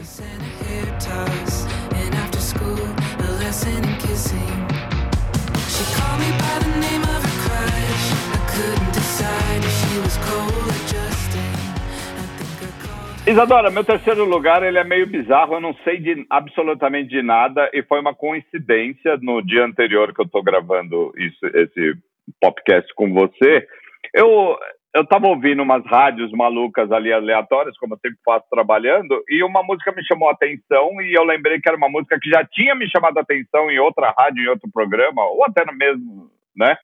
Isadora, 13.28 13.70
meu 13.70 13.84
terceiro 13.84 14.24
lugar 14.24 14.62
ele 14.62 14.78
é 14.78 14.84
meio 14.84 15.06
bizarro, 15.06 15.54
eu 15.54 15.60
não 15.60 15.74
sei 15.84 15.98
de 15.98 16.26
absolutamente 16.30 17.10
de 17.10 17.22
nada 17.22 17.70
e 17.74 17.82
foi 17.82 18.00
uma 18.00 18.14
coincidência 18.14 19.18
no 19.20 19.42
dia 19.42 19.66
anterior 19.66 20.14
que 20.14 20.22
eu 20.22 20.24
estou 20.24 20.42
gravando 20.42 21.12
isso, 21.14 21.46
esse 21.54 21.94
podcast 22.40 22.90
com 22.94 23.12
você. 23.12 23.68
Eu 24.14 24.56
eu 24.94 25.02
estava 25.02 25.28
ouvindo 25.28 25.62
umas 25.62 25.84
rádios 25.84 26.32
malucas 26.32 26.90
ali 26.90 27.12
aleatórias, 27.12 27.76
como 27.76 27.94
eu 27.94 27.98
sempre 27.98 28.18
faço 28.24 28.46
trabalhando, 28.50 29.22
e 29.28 29.44
uma 29.44 29.62
música 29.62 29.92
me 29.92 30.02
chamou 30.04 30.30
a 30.30 30.32
atenção 30.32 31.00
e 31.02 31.12
eu 31.12 31.22
lembrei 31.22 31.60
que 31.60 31.68
era 31.68 31.76
uma 31.76 31.90
música 31.90 32.18
que 32.18 32.30
já 32.30 32.42
tinha 32.44 32.74
me 32.74 32.88
chamado 32.90 33.18
a 33.18 33.20
atenção 33.20 33.70
em 33.70 33.78
outra 33.78 34.14
rádio, 34.18 34.42
em 34.42 34.48
outro 34.48 34.70
programa, 34.72 35.22
ou 35.26 35.44
até 35.44 35.64
no 35.66 35.76
mesmo, 35.76 36.30
né? 36.58 36.76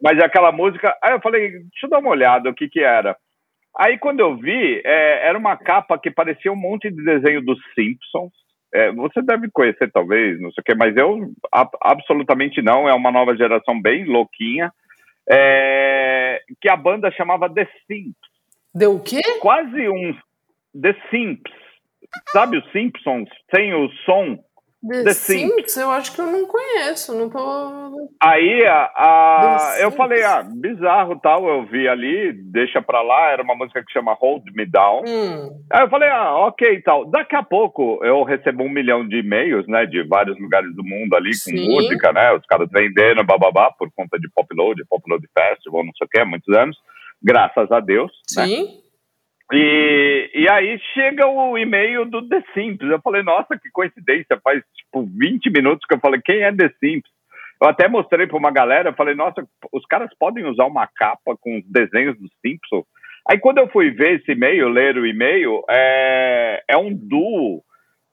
Mas 0.00 0.18
aquela 0.20 0.52
música, 0.52 0.96
aí 1.02 1.12
eu 1.12 1.20
falei, 1.20 1.50
deixa 1.50 1.86
eu 1.86 1.90
dar 1.90 1.98
uma 1.98 2.10
olhada 2.10 2.50
o 2.50 2.54
que 2.54 2.68
que 2.68 2.80
era. 2.80 3.16
Aí 3.78 3.96
quando 3.98 4.20
eu 4.20 4.36
vi, 4.36 4.82
é, 4.84 5.28
era 5.28 5.38
uma 5.38 5.56
capa 5.56 5.98
que 5.98 6.10
parecia 6.10 6.52
um 6.52 6.56
monte 6.56 6.90
de 6.90 7.02
desenho 7.02 7.40
dos 7.40 7.58
Simpsons. 7.74 8.32
É, 8.74 8.90
você 8.92 9.22
deve 9.22 9.50
conhecer 9.50 9.90
talvez, 9.92 10.40
não 10.40 10.50
sei 10.50 10.60
o 10.60 10.64
que, 10.64 10.74
mas 10.74 10.96
eu 10.96 11.30
a, 11.52 11.68
absolutamente 11.82 12.60
não. 12.60 12.88
É 12.88 12.94
uma 12.94 13.10
nova 13.10 13.36
geração 13.36 13.80
bem 13.80 14.04
louquinha. 14.04 14.72
É, 15.30 16.42
que 16.60 16.68
a 16.68 16.76
banda 16.76 17.10
chamava 17.12 17.48
The 17.48 17.68
Simps. 17.86 18.32
Deu 18.74 18.96
o 18.96 19.00
quê? 19.00 19.20
Quase 19.40 19.88
um 19.88 20.14
The 20.80 20.96
Simps. 21.10 21.52
Sabe 22.30 22.58
os 22.58 22.72
Simpsons? 22.72 23.28
Sem 23.54 23.72
o 23.72 23.88
som 24.04 24.38
The, 24.86 25.04
The 25.04 25.14
Sims? 25.14 25.52
Sims? 25.52 25.76
Eu 25.76 25.90
acho 25.90 26.12
que 26.12 26.20
eu 26.20 26.26
não 26.26 26.44
conheço, 26.46 27.14
não 27.14 27.30
tô. 27.30 28.08
Aí 28.20 28.64
a, 28.66 28.90
a 28.96 29.76
eu 29.80 29.92
falei, 29.92 30.22
ah, 30.24 30.42
bizarro 30.42 31.18
tal, 31.20 31.48
eu 31.48 31.64
vi 31.66 31.86
ali, 31.86 32.32
deixa 32.32 32.82
pra 32.82 33.00
lá, 33.00 33.30
era 33.30 33.42
uma 33.42 33.54
música 33.54 33.82
que 33.84 33.92
chama 33.92 34.12
Hold 34.14 34.44
Me 34.54 34.66
Down. 34.66 35.04
Hum. 35.06 35.60
Aí 35.72 35.82
eu 35.82 35.88
falei, 35.88 36.08
ah, 36.08 36.34
ok 36.46 36.82
tal. 36.82 37.04
Daqui 37.10 37.36
a 37.36 37.42
pouco 37.42 38.04
eu 38.04 38.24
recebo 38.24 38.64
um 38.64 38.68
milhão 38.68 39.06
de 39.06 39.18
e-mails, 39.18 39.66
né, 39.68 39.86
de 39.86 40.02
vários 40.02 40.38
lugares 40.40 40.74
do 40.74 40.84
mundo 40.84 41.14
ali 41.14 41.30
com 41.30 41.56
Sim. 41.56 41.68
música, 41.68 42.12
né, 42.12 42.32
os 42.34 42.44
caras 42.46 42.68
vendendo, 42.72 43.22
bababá, 43.24 43.70
por 43.70 43.88
conta 43.94 44.18
de 44.18 44.28
Popload, 44.34 44.82
Popload 44.88 45.24
Festival, 45.32 45.84
não 45.84 45.92
sei 45.96 46.06
o 46.06 46.10
que, 46.10 46.18
há 46.18 46.24
muitos 46.24 46.52
anos, 46.56 46.76
graças 47.22 47.70
a 47.70 47.78
Deus. 47.78 48.10
Né? 48.36 48.46
Sim. 48.46 48.64
Né? 48.64 48.81
E, 49.52 50.30
e 50.34 50.50
aí 50.50 50.78
chega 50.94 51.26
o 51.26 51.58
e-mail 51.58 52.06
do 52.06 52.26
The 52.26 52.42
Sims. 52.54 52.80
Eu 52.80 53.00
falei, 53.02 53.22
nossa, 53.22 53.58
que 53.58 53.70
coincidência, 53.70 54.40
faz 54.42 54.62
tipo 54.74 55.04
20 55.04 55.50
minutos 55.50 55.86
que 55.86 55.94
eu 55.94 56.00
falei, 56.00 56.20
quem 56.24 56.42
é 56.42 56.50
The 56.50 56.70
Sims? 56.80 57.04
Eu 57.60 57.68
até 57.68 57.86
mostrei 57.86 58.26
para 58.26 58.38
uma 58.38 58.50
galera, 58.50 58.94
falei, 58.94 59.14
nossa, 59.14 59.46
os 59.70 59.84
caras 59.86 60.10
podem 60.18 60.44
usar 60.46 60.64
uma 60.64 60.86
capa 60.86 61.36
com 61.40 61.58
os 61.58 61.64
desenhos 61.66 62.18
dos 62.18 62.30
Simpsons. 62.40 62.84
Aí 63.28 63.38
quando 63.38 63.58
eu 63.58 63.68
fui 63.68 63.90
ver 63.90 64.20
esse 64.20 64.32
e-mail, 64.32 64.68
ler 64.68 64.96
o 64.96 65.06
e-mail, 65.06 65.62
é, 65.70 66.62
é 66.66 66.76
um 66.76 66.92
duo 66.92 67.62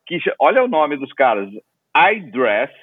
que, 0.05 0.19
olha 0.39 0.63
o 0.63 0.67
nome 0.67 0.97
dos 0.97 1.11
caras, 1.13 1.49
I 1.95 2.19
Dress 2.31 2.73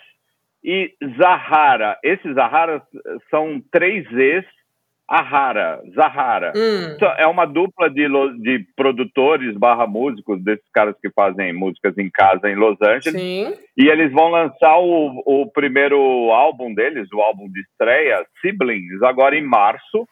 e 0.64 0.92
Zahara. 1.21 1.99
Esses 2.03 2.35
Zahara 2.35 2.83
são 3.31 3.62
três 3.71 4.05
Zs 4.09 4.45
Ahara, 5.09 5.81
Zahara. 5.95 6.53
Hum. 6.57 6.95
Então, 6.95 7.09
é 7.16 7.27
uma 7.27 7.47
dupla 7.47 7.88
de, 7.88 8.09
de 8.40 8.66
produtores 8.75 9.57
barra 9.57 9.87
músicos, 9.87 10.42
desses 10.42 10.69
caras 10.73 10.97
que 11.01 11.11
fazem 11.11 11.53
músicas 11.53 11.97
em 11.97 12.11
casa 12.11 12.49
em 12.51 12.57
Los 12.57 12.77
Angeles. 12.83 13.21
Sim. 13.21 13.55
E 13.77 13.88
eles 13.88 14.12
vão 14.12 14.29
lançar 14.29 14.79
o, 14.79 15.23
o 15.25 15.51
primeiro 15.53 15.99
álbum 16.33 16.75
deles, 16.75 17.09
o 17.12 17.21
álbum 17.21 17.49
de 17.49 17.61
estreia, 17.61 18.27
Siblings, 18.40 19.03
agora 19.03 19.37
em 19.37 19.45
março. 19.45 20.09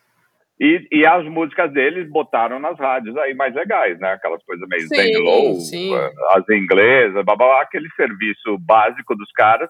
E, 0.61 0.87
e 0.92 1.04
as 1.04 1.24
músicas 1.26 1.72
deles 1.72 2.09
botaram 2.09 2.61
nas 2.61 2.78
rádios 2.78 3.16
aí 3.16 3.35
mais 3.35 3.52
legais, 3.52 3.98
né? 3.98 4.12
Aquelas 4.12 4.40
coisas 4.44 4.68
meio 4.68 4.87
sim, 4.87 5.16
Low, 5.18 5.54
sim. 5.57 5.92
as 6.30 6.48
inglesas, 6.48 7.24
blá, 7.24 7.35
blá, 7.35 7.46
blá, 7.46 7.62
aquele 7.62 7.88
serviço 7.96 8.57
básico 8.61 9.16
dos 9.16 9.33
caras 9.33 9.68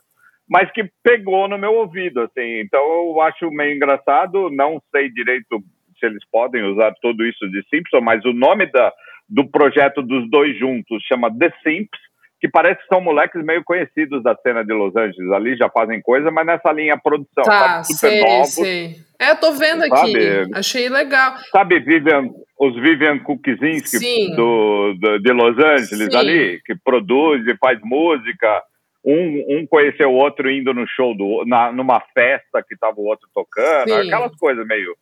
mas 0.54 0.70
que 0.70 0.88
pegou 1.02 1.48
no 1.48 1.58
meu 1.58 1.74
ouvido, 1.74 2.20
assim. 2.20 2.60
Então 2.60 2.80
eu 2.80 3.20
acho 3.22 3.50
meio 3.50 3.74
engraçado, 3.74 4.48
não 4.50 4.80
sei 4.94 5.10
direito 5.10 5.60
se 5.98 6.06
eles 6.06 6.22
podem 6.30 6.62
usar 6.62 6.94
tudo 7.02 7.26
isso 7.26 7.44
de 7.50 7.60
Simpson, 7.68 8.00
mas 8.00 8.24
o 8.24 8.32
nome 8.32 8.66
da, 8.66 8.92
do 9.28 9.50
projeto 9.50 10.00
dos 10.00 10.30
dois 10.30 10.56
juntos 10.56 11.02
chama 11.08 11.28
The 11.36 11.52
Simps, 11.64 11.98
que 12.40 12.48
parece 12.48 12.80
que 12.82 12.86
são 12.86 13.00
moleques 13.00 13.44
meio 13.44 13.64
conhecidos 13.64 14.22
da 14.22 14.36
cena 14.36 14.64
de 14.64 14.72
Los 14.72 14.94
Angeles. 14.94 15.32
Ali 15.32 15.56
já 15.56 15.68
fazem 15.68 16.00
coisa, 16.00 16.30
mas 16.30 16.46
nessa 16.46 16.70
linha 16.70 16.96
produção, 17.02 17.42
tá, 17.42 17.82
sabe? 17.82 17.86
Super 17.86 18.10
sei, 18.10 18.20
novos. 18.20 18.54
Sei. 18.54 18.96
É, 19.18 19.30
eu 19.32 19.36
tô 19.40 19.52
vendo 19.54 19.80
sabe? 19.88 20.16
aqui. 20.16 20.50
Achei 20.54 20.88
legal. 20.88 21.34
Sabe 21.50 21.80
Vivian, 21.80 22.28
os 22.60 22.76
Vivian 22.76 23.18
Kukizinski 23.18 24.36
do, 24.36 24.94
do, 25.00 25.18
de 25.18 25.32
Los 25.32 25.58
Angeles 25.58 26.12
Sim. 26.12 26.16
ali, 26.16 26.60
que 26.64 26.76
produz 26.76 27.44
e 27.44 27.56
faz 27.56 27.80
música 27.82 28.62
um, 29.04 29.44
um 29.58 29.66
conheceu 29.66 30.10
o 30.10 30.16
outro 30.16 30.50
indo 30.50 30.72
no 30.72 30.86
show, 30.86 31.14
do, 31.14 31.44
na, 31.46 31.70
numa 31.70 32.00
festa 32.00 32.64
que 32.66 32.76
tava 32.76 32.98
o 32.98 33.04
outro 33.04 33.28
tocando, 33.34 33.90
Sim. 33.90 34.08
aquelas 34.08 34.34
coisas 34.36 34.66
meio 34.66 34.96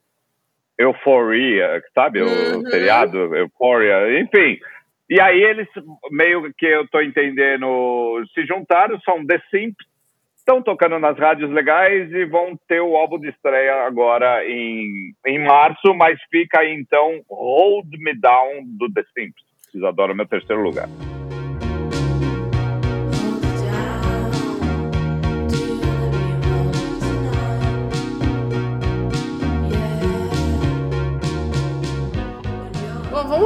euforia, 0.79 1.83
sabe? 1.95 2.21
Uhum. 2.21 2.61
O 2.61 2.71
seriado, 2.71 3.37
euforia, 3.37 4.21
enfim. 4.21 4.59
E 5.09 5.21
aí 5.21 5.43
eles, 5.43 5.69
meio 6.11 6.53
que 6.57 6.67
eu 6.67 6.89
tô 6.89 7.01
entendendo, 7.01 8.25
se 8.35 8.45
juntaram, 8.47 8.99
são 9.03 9.25
The 9.25 9.41
Simps, 9.51 9.87
estão 10.37 10.61
tocando 10.61 10.99
nas 10.99 11.17
rádios 11.19 11.51
legais 11.51 12.11
e 12.13 12.25
vão 12.25 12.59
ter 12.67 12.81
o 12.81 12.97
álbum 12.97 13.19
de 13.19 13.29
estreia 13.29 13.87
agora 13.87 14.45
em, 14.45 15.13
em 15.27 15.39
março, 15.39 15.95
mas 15.95 16.19
fica 16.31 16.61
aí 16.61 16.75
então 16.75 17.21
Hold 17.31 17.89
Me 17.99 18.19
Down 18.19 18.65
do 18.65 18.93
The 18.93 19.05
Simps. 19.15 19.45
Vocês 19.71 19.85
adoram 19.85 20.15
meu 20.15 20.27
terceiro 20.27 20.63
lugar. 20.63 20.89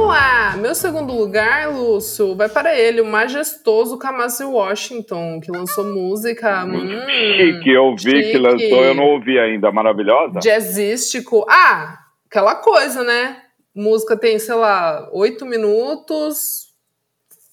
Vamos 0.07 0.13
lá. 0.13 0.57
Meu 0.57 0.73
segundo 0.73 1.13
lugar, 1.13 1.69
Lúcio, 1.69 2.35
vai 2.35 2.47
para 2.47 2.77
ele, 2.77 3.01
o 3.01 3.05
majestoso 3.05 3.97
Kamasi 3.97 4.43
Washington, 4.43 5.39
que 5.41 5.51
lançou 5.51 5.83
música. 5.83 6.63
Hum, 6.65 7.05
chique, 7.35 7.69
eu 7.69 7.93
vi 7.95 7.99
chique. 7.99 8.31
que 8.31 8.37
lançou, 8.37 8.83
eu 8.83 8.95
não 8.95 9.03
ouvi 9.03 9.37
ainda. 9.37 9.71
Maravilhosa? 9.71 10.39
Jazzístico. 10.39 11.45
Ah, 11.49 11.97
aquela 12.25 12.55
coisa, 12.55 13.03
né? 13.03 13.41
Música 13.75 14.17
tem, 14.17 14.39
sei 14.39 14.55
lá, 14.55 15.07
oito 15.11 15.45
minutos, 15.45 16.67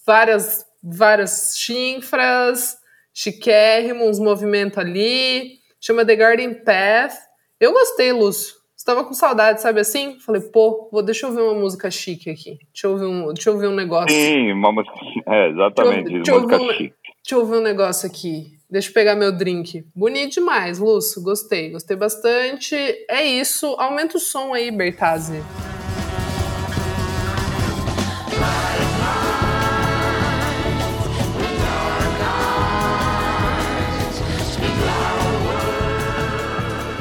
várias, 0.06 0.64
várias 0.82 1.54
chinfras, 1.58 2.76
chiquérrimo, 3.12 4.08
uns 4.08 4.18
movimentos 4.18 4.78
ali. 4.78 5.58
Chama 5.80 6.04
The 6.04 6.16
Garden 6.16 6.54
Path. 6.54 7.14
Eu 7.60 7.72
gostei, 7.72 8.12
Lúcio. 8.12 8.63
Estava 8.84 9.02
com 9.02 9.14
saudade, 9.14 9.62
sabe 9.62 9.80
assim? 9.80 10.20
Falei, 10.20 10.42
pô, 10.42 10.90
vou, 10.92 11.02
deixa 11.02 11.24
eu 11.24 11.30
ouvir 11.30 11.40
uma 11.40 11.54
música 11.54 11.90
chique 11.90 12.28
aqui. 12.28 12.58
Deixa 12.70 12.86
eu 12.86 12.90
ouvir 12.90 13.06
um, 13.06 13.32
deixa 13.32 13.48
eu 13.48 13.54
ouvir 13.54 13.66
um 13.66 13.74
negócio. 13.74 14.14
Sim, 14.14 14.52
uma 14.52 14.70
música. 14.70 14.94
É, 15.26 15.48
exatamente. 15.48 16.10
Deixa 16.10 16.30
eu, 16.30 16.42
música 16.42 16.58
chique. 16.74 16.94
Deixa 17.22 17.34
eu 17.34 17.38
ouvir 17.38 17.56
um 17.56 17.62
negócio 17.62 18.06
aqui. 18.06 18.58
Deixa 18.68 18.90
eu 18.90 18.92
pegar 18.92 19.14
meu 19.14 19.32
drink. 19.32 19.86
Bonito 19.96 20.34
demais, 20.34 20.78
Lúcio. 20.78 21.22
Gostei, 21.22 21.70
gostei 21.70 21.96
bastante. 21.96 22.76
É 23.08 23.24
isso. 23.24 23.74
Aumenta 23.78 24.18
o 24.18 24.20
som 24.20 24.52
aí, 24.52 24.70
Bertazzi. 24.70 25.42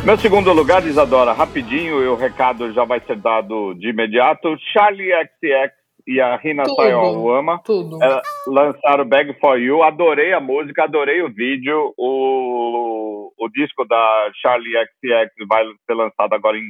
Meu 0.06 0.18
segundo 0.18 0.52
lugar, 0.52 0.86
Isadora, 0.86 1.32
rapidinho, 1.32 2.04
e 2.04 2.08
o 2.10 2.16
recado 2.16 2.74
já 2.74 2.84
vai 2.84 3.00
ser 3.00 3.16
dado 3.16 3.74
de 3.76 3.88
imediato. 3.88 4.54
Charlie 4.74 5.13
XX 5.13 5.72
e 6.06 6.20
a 6.20 6.36
Rina 6.36 6.66
Sayawama 6.66 7.62
tudo. 7.63 8.04
É, 8.04 8.22
lançaram 8.46 9.08
Bag 9.08 9.34
for 9.39 9.58
You. 9.58 9.82
Adorei 9.82 10.34
a 10.34 10.42
música, 10.42 10.84
adorei 10.84 11.22
o 11.22 11.34
vídeo. 11.34 11.94
O, 11.98 13.32
o 13.39 13.48
disco 13.48 13.86
da 13.86 14.30
Charlie 14.42 14.74
XX 14.74 15.48
vai 15.48 15.63
ser 15.86 15.94
lançado 15.94 16.34
agora 16.34 16.58
em, 16.58 16.70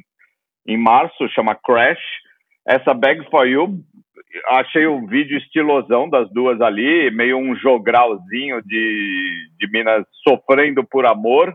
em 0.68 0.78
março, 0.78 1.28
chama 1.30 1.56
Crash. 1.56 2.04
Essa 2.68 2.94
Bag 2.94 3.28
for 3.32 3.48
You, 3.48 3.80
achei 4.50 4.86
o 4.86 5.08
vídeo 5.08 5.40
estilosão 5.40 6.08
das 6.08 6.32
duas 6.32 6.62
ali, 6.62 7.10
meio 7.10 7.38
um 7.40 7.56
jogralzinho 7.56 8.62
de, 8.62 9.48
de 9.60 9.72
minas 9.72 10.06
sofrendo 10.22 10.84
por 10.84 11.08
amor, 11.08 11.52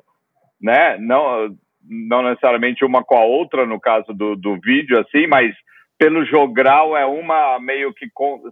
né? 0.60 0.98
Não 0.98 1.56
não 1.88 2.22
necessariamente 2.22 2.84
uma 2.84 3.02
com 3.02 3.16
a 3.16 3.24
outra 3.24 3.66
no 3.66 3.80
caso 3.80 4.12
do, 4.12 4.36
do 4.36 4.58
vídeo, 4.60 4.98
assim, 5.00 5.26
mas 5.26 5.54
pelo 5.98 6.24
jogral 6.24 6.96
é 6.96 7.04
uma 7.04 7.58
meio 7.58 7.92
que 7.92 8.06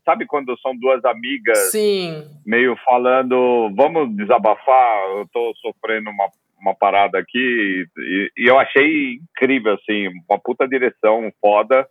sabe 0.04 0.26
quando 0.26 0.58
são 0.58 0.76
duas 0.76 1.04
amigas 1.04 1.70
Sim. 1.70 2.24
meio 2.44 2.76
falando 2.84 3.70
vamos 3.76 4.14
desabafar 4.16 5.10
eu 5.10 5.28
tô 5.32 5.54
sofrendo 5.62 6.10
uma, 6.10 6.28
uma 6.60 6.74
parada 6.74 7.18
aqui 7.18 7.86
e, 7.96 8.32
e, 8.36 8.48
eu 8.48 8.58
achei 8.58 9.14
incrível 9.14 9.74
assim 9.74 10.08
uma 10.28 10.38
puta 10.40 10.66
direção 10.66 11.32
foda 11.40 11.86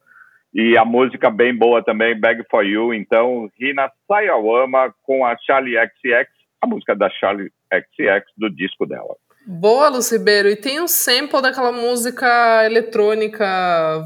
e 0.53 0.77
a 0.77 0.84
música 0.84 1.29
bem 1.29 1.55
boa 1.55 1.81
também 1.81 2.19
Bag 2.19 2.43
for 2.51 2.65
You 2.65 2.93
então 2.93 3.49
Rina 3.58 3.89
Sayawama 4.08 4.93
com 5.03 5.25
a 5.25 5.38
Charlie 5.38 5.77
XX 5.77 6.27
a 6.62 6.67
música 6.67 6.93
da 6.93 7.10
Charlie 7.10 7.49
XX 7.73 8.25
do 8.38 8.49
disco 8.49 8.86
dela 8.86 9.15
Boa, 9.45 9.89
Luci 9.89 10.17
Ribeiro. 10.17 10.49
E 10.49 10.55
tem 10.55 10.81
um 10.81 10.88
sample 10.88 11.41
daquela 11.41 11.71
música 11.71 12.65
eletrônica 12.65 13.45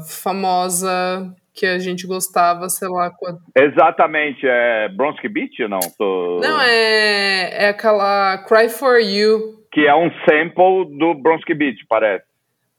famosa 0.08 1.34
que 1.54 1.66
a 1.66 1.78
gente 1.78 2.06
gostava, 2.06 2.68
sei 2.68 2.88
lá 2.88 3.10
quando. 3.10 3.38
Exatamente, 3.56 4.46
é 4.46 4.88
Bronski 4.88 5.28
Beat, 5.28 5.58
não? 5.68 5.80
Tô... 5.98 6.40
Não, 6.42 6.60
é, 6.60 7.64
é 7.64 7.68
aquela 7.68 8.38
Cry 8.46 8.68
For 8.68 8.98
You. 8.98 9.60
Que 9.72 9.86
é 9.86 9.94
um 9.94 10.10
sample 10.28 10.98
do 10.98 11.14
Bronski 11.14 11.54
Beat, 11.54 11.76
parece. 11.88 12.24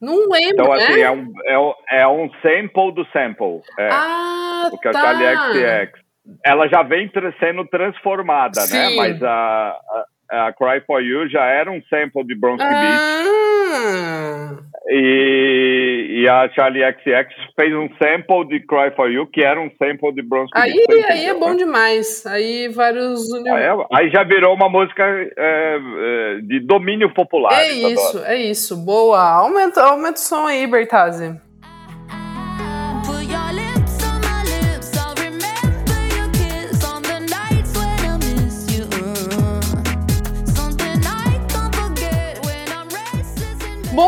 Não 0.01 0.27
lembro, 0.29 0.63
Então, 0.63 0.73
assim, 0.73 0.93
né? 0.93 1.01
é, 1.01 1.11
um, 1.11 1.77
é, 1.89 2.01
é 2.01 2.07
um 2.07 2.29
sample 2.41 2.91
do 2.95 3.05
sample. 3.13 3.61
É, 3.77 3.89
Ah, 3.91 4.67
porque 4.71 4.87
a 4.87 4.91
tá. 4.91 4.99
Charlie 5.01 5.87
XX. 5.87 6.01
Ela 6.45 6.67
já 6.67 6.83
vem 6.83 7.11
sendo 7.39 7.65
transformada, 7.65 8.61
né? 8.61 8.89
Sim. 8.89 8.95
Mas 8.95 9.21
a, 9.23 9.29
a, 9.29 10.05
a 10.31 10.53
Cry 10.53 10.81
For 10.85 11.01
You 11.01 11.27
já 11.29 11.43
era 11.45 11.69
um 11.71 11.81
sample 11.89 12.23
de 12.25 12.35
Beat. 12.35 12.59
Ah, 12.61 14.55
E, 14.87 16.21
e 16.21 16.29
a 16.29 16.49
Charlie 16.53 16.83
XX 16.83 17.27
fez 17.55 17.73
um 17.73 17.87
sample 18.01 18.47
de 18.47 18.59
Cry 18.65 18.91
For 18.95 19.09
You, 19.09 19.27
que 19.27 19.41
era 19.43 19.59
um 19.59 19.69
sample 19.77 20.13
de 20.13 20.21
Bronski 20.21 20.57
aí, 20.57 20.83
Beat. 20.87 21.05
Aí 21.09 21.25
é 21.25 21.33
bom 21.33 21.55
demais. 21.55 22.25
Aí 22.25 22.67
vários. 22.69 23.31
Aí, 23.33 23.63
é- 23.63 23.85
aí 23.93 24.09
já 24.11 24.23
virou 24.23 24.53
uma 24.55 24.69
música 24.69 25.03
é, 25.05 25.29
é, 25.37 26.39
de 26.41 26.59
domínio 26.59 27.13
popular. 27.13 27.53
É 27.53 27.71
isso, 27.71 28.23
é 28.25 28.35
isso. 28.35 28.77
Boa. 28.77 29.21
Aumenta, 29.21 29.81
aumenta 29.81 30.15
o 30.15 30.19
som 30.19 30.45
aí, 30.47 30.65
Bertazzi. 30.67 31.39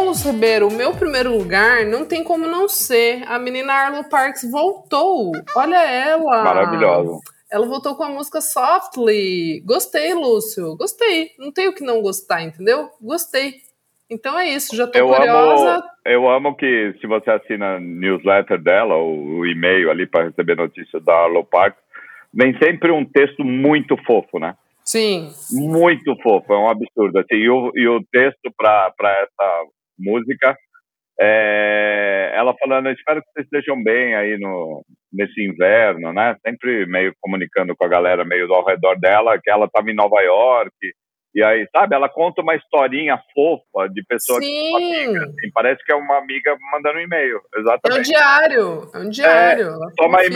Lúcio 0.02 0.32
Ribeiro, 0.32 0.68
o 0.68 0.74
meu 0.74 0.94
primeiro 0.94 1.36
lugar 1.36 1.86
não 1.86 2.06
tem 2.06 2.24
como 2.24 2.46
não 2.48 2.68
ser. 2.70 3.24
A 3.28 3.38
menina 3.38 3.74
Arlo 3.74 4.08
Parks 4.10 4.50
voltou. 4.50 5.32
Olha 5.56 5.84
ela. 5.86 6.44
Maravilhosa. 6.44 7.20
Ela 7.52 7.68
voltou 7.68 7.96
com 7.96 8.04
a 8.04 8.10
música 8.10 8.42
Softly. 8.42 9.62
Gostei, 9.66 10.14
Lúcio. 10.14 10.76
Gostei. 10.78 11.32
Não 11.38 11.52
tenho 11.52 11.72
o 11.72 11.74
que 11.74 11.84
não 11.84 12.02
gostar, 12.02 12.42
entendeu? 12.42 12.90
Gostei. 13.02 13.56
Então 14.10 14.38
é 14.38 14.48
isso. 14.50 14.76
Já 14.76 14.88
tô 14.88 14.98
Eu 14.98 15.08
curiosa. 15.08 15.76
amo, 15.76 15.84
eu 16.06 16.30
amo 16.30 16.56
que 16.56 16.96
se 17.00 17.08
você 17.08 17.32
assina 17.32 17.76
a 17.76 17.80
newsletter 17.80 18.62
dela, 18.62 18.96
o, 18.96 19.40
o 19.40 19.46
e-mail 19.46 19.90
ali 19.90 20.06
para 20.06 20.26
receber 20.26 20.56
notícias 20.56 21.04
da 21.04 21.14
Arlo 21.14 21.44
Parks, 21.44 21.82
vem 22.34 22.58
sempre 22.58 22.92
um 22.92 23.06
texto 23.06 23.44
muito 23.44 23.96
fofo, 24.06 24.40
né? 24.40 24.56
Sim. 24.84 25.32
Muito 25.52 26.16
fofo, 26.22 26.54
é 26.54 26.58
um 26.58 26.70
absurdo. 26.70 27.18
Assim, 27.20 27.36
e, 27.36 27.50
o, 27.50 27.72
e 27.74 27.88
o 27.88 28.04
texto 28.12 28.52
para 28.58 28.92
essa 29.02 29.64
música, 29.98 30.58
é, 31.20 32.32
ela 32.36 32.56
falando, 32.60 32.90
espero 32.90 33.22
que 33.22 33.28
vocês 33.34 33.46
estejam 33.46 33.82
bem 33.84 34.16
aí 34.16 34.38
no, 34.38 34.84
nesse 35.12 35.44
inverno, 35.44 36.12
né? 36.12 36.36
Sempre 36.46 36.86
meio 36.86 37.14
comunicando 37.22 37.76
com 37.76 37.86
a 37.86 37.90
galera 37.90 38.26
meio 38.26 38.52
ao 38.54 38.66
redor 38.66 39.00
dela, 39.00 39.40
que 39.42 39.50
ela 39.50 39.66
estava 39.66 39.90
em 39.90 39.96
Nova 39.96 40.20
York, 40.22 40.74
e 41.36 41.44
aí, 41.44 41.68
sabe, 41.72 41.96
ela 41.96 42.08
conta 42.08 42.44
uma 42.44 42.56
historinha 42.56 43.20
fofa 43.34 43.90
de 43.92 44.04
pessoa 44.04 44.40
que 44.40 44.46
Sim. 44.46 44.68
é 44.68 44.70
uma 44.70 44.78
amiga, 44.78 45.26
assim, 45.26 45.52
parece 45.52 45.84
que 45.84 45.92
é 45.92 45.96
uma 45.96 46.18
amiga 46.20 46.56
mandando 46.72 47.00
um 47.00 47.02
e-mail, 47.02 47.38
É 47.38 47.58
um 47.58 47.62
exatamente. 47.62 48.08
diário. 48.08 48.90
É 48.94 48.98
um 49.00 49.10
diário. 49.10 49.68
É 49.68 49.94
toma 49.98 50.20
aí. 50.20 50.30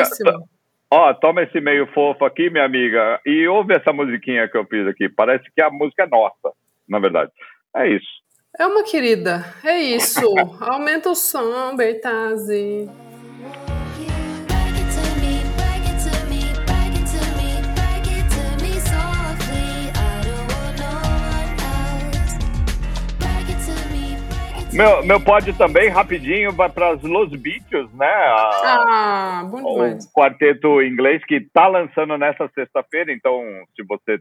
Ó, 0.90 1.14
toma 1.14 1.44
esse 1.44 1.58
e-mail 1.58 1.86
fofo 1.94 2.26
aqui, 2.26 2.50
minha 2.50 2.66
amiga, 2.66 3.20
e 3.26 3.48
ouve 3.48 3.76
essa 3.76 3.94
musiquinha 3.94 4.48
que 4.48 4.58
eu 4.58 4.66
fiz 4.66 4.88
aqui, 4.88 5.08
parece 5.08 5.44
que 5.54 5.62
a 5.62 5.70
música 5.70 6.04
é 6.04 6.08
nossa, 6.08 6.52
na 6.90 6.98
verdade. 6.98 7.32
É 7.76 7.88
isso. 7.90 8.08
É 8.60 8.66
uma 8.66 8.84
querida. 8.84 9.46
É 9.64 9.78
isso. 9.78 10.22
Aumenta 10.62 11.10
o 11.10 11.16
som, 11.16 11.76
Bertazzi. 11.76 12.90
Meu, 24.74 25.04
meu 25.04 25.20
pódio 25.20 25.56
também, 25.58 25.90
rapidinho, 25.90 26.52
vai 26.52 26.70
para 26.70 26.90
as 26.90 27.02
Los 27.02 27.30
Beatles, 27.32 27.92
né? 27.94 28.06
A- 28.06 29.40
Ah, 29.40 29.44
bom 29.50 29.64
o 29.64 29.74
demais. 29.74 30.12
quarteto 30.14 30.82
inglês 30.84 31.24
que 31.26 31.36
está 31.36 31.68
lançando 31.68 32.16
nessa 32.18 32.48
sexta-feira. 32.54 33.12
Então, 33.12 33.42
se 33.76 33.84
você, 33.88 34.20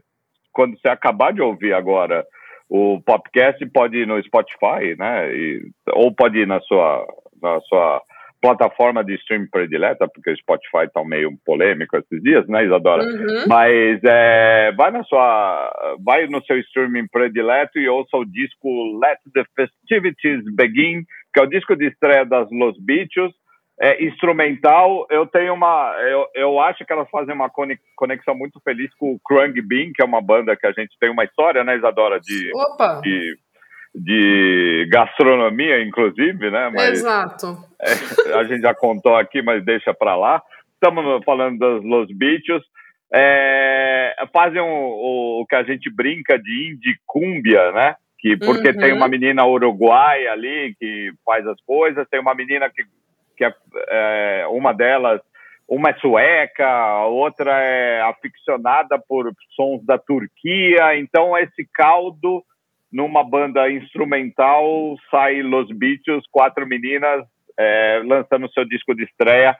quando 0.53 0.79
você 0.79 0.87
acabar 0.89 1.31
de 1.33 1.41
ouvir 1.41 1.73
agora 1.73 2.25
o 2.69 3.01
podcast, 3.01 3.65
pode 3.67 3.97
ir 3.97 4.07
no 4.07 4.21
Spotify, 4.23 4.95
né? 4.97 5.33
E- 5.35 5.61
ou 5.93 6.13
pode 6.13 6.39
ir 6.39 6.47
na 6.47 6.59
sua, 6.61 7.05
na 7.41 7.59
sua 7.61 8.01
plataforma 8.41 9.03
de 9.03 9.15
streaming 9.15 9.49
predileta, 9.49 10.07
porque 10.07 10.31
o 10.31 10.37
Spotify 10.37 10.85
está 10.85 11.03
meio 11.03 11.31
polêmico 11.45 11.97
esses 11.97 12.21
dias, 12.21 12.47
né, 12.47 12.65
Isadora? 12.65 13.03
Uhum. 13.03 13.47
Mas 13.47 13.99
é, 14.03 14.71
vai 14.75 14.91
na 14.91 15.03
sua, 15.03 15.97
vai 16.03 16.27
no 16.27 16.43
seu 16.45 16.59
streaming 16.59 17.07
predileto 17.07 17.79
e 17.79 17.89
ouça 17.89 18.15
o 18.15 18.25
disco 18.25 18.99
Let 18.99 19.19
the 19.33 19.43
Festivities 19.55 20.43
Begin, 20.55 21.03
que 21.33 21.39
é 21.39 21.43
o 21.43 21.49
disco 21.49 21.75
de 21.75 21.87
estreia 21.87 22.25
das 22.25 22.47
Los 22.51 22.77
Beatles. 22.79 23.33
É 23.79 24.03
instrumental. 24.03 25.05
Eu 25.09 25.27
tenho 25.27 25.53
uma, 25.53 25.95
eu, 25.99 26.25
eu 26.33 26.59
acho 26.59 26.83
que 26.85 26.91
elas 26.91 27.07
fazem 27.11 27.33
uma 27.35 27.49
cone- 27.49 27.79
conexão 27.95 28.35
muito 28.35 28.59
feliz 28.61 28.91
com 28.95 29.13
o 29.13 29.19
Krung 29.23 29.53
Bean, 29.61 29.91
que 29.93 30.01
é 30.01 30.05
uma 30.05 30.21
banda 30.21 30.55
que 30.55 30.65
a 30.65 30.71
gente 30.71 30.97
tem 30.99 31.09
uma 31.11 31.23
história, 31.23 31.63
né, 31.63 31.77
Isadora, 31.77 32.19
de, 32.19 32.51
Opa! 32.55 33.01
de, 33.03 33.37
de 33.93 34.87
gastronomia, 34.91 35.81
inclusive, 35.83 36.49
né? 36.49 36.71
Mas 36.73 36.99
Exato. 36.99 37.57
a 38.35 38.43
gente 38.45 38.61
já 38.61 38.73
contou 38.73 39.15
aqui, 39.15 39.41
mas 39.41 39.63
deixa 39.63 39.93
para 39.93 40.15
lá. 40.15 40.41
Estamos 40.73 41.23
falando 41.23 41.57
das 41.59 41.83
Los 41.83 42.07
Beatles. 42.15 42.63
É, 43.13 44.15
fazem 44.33 44.59
o, 44.61 45.41
o, 45.41 45.45
que 45.47 45.55
a 45.55 45.63
gente 45.63 45.89
brinca 45.89 46.37
de 46.37 46.71
indie 46.71 46.97
cúmbia, 47.05 47.71
né? 47.71 47.95
Que, 48.19 48.35
porque 48.37 48.69
Uhum. 48.69 48.77
tem 48.77 48.93
uma 48.93 49.07
menina 49.07 49.45
uruguaia 49.45 50.31
ali 50.31 50.75
que 50.79 51.11
faz 51.23 51.45
as 51.47 51.59
coisas, 51.61 52.07
tem 52.09 52.19
uma 52.19 52.33
menina 52.35 52.69
que, 52.69 52.83
que 53.37 53.45
é, 53.45 53.53
é, 53.89 54.47
uma 54.47 54.73
delas, 54.73 55.21
uma 55.67 55.89
é 55.89 55.93
sueca, 55.95 56.67
a 56.67 57.05
outra 57.05 57.51
é 57.61 58.01
aficionada 58.01 58.97
por 58.97 59.31
sons 59.55 59.85
da 59.85 59.97
Turquia. 59.97 60.97
Então, 60.97 61.37
esse 61.37 61.67
caldo 61.73 62.43
numa 62.91 63.23
banda 63.23 63.69
instrumental 63.69 64.95
sai 65.11 65.41
Los 65.41 65.69
Beatles, 65.71 66.23
quatro 66.31 66.65
meninas 66.65 67.25
é, 67.59 68.01
lançando 68.05 68.51
seu 68.53 68.65
disco 68.65 68.95
de 68.95 69.03
estreia 69.03 69.57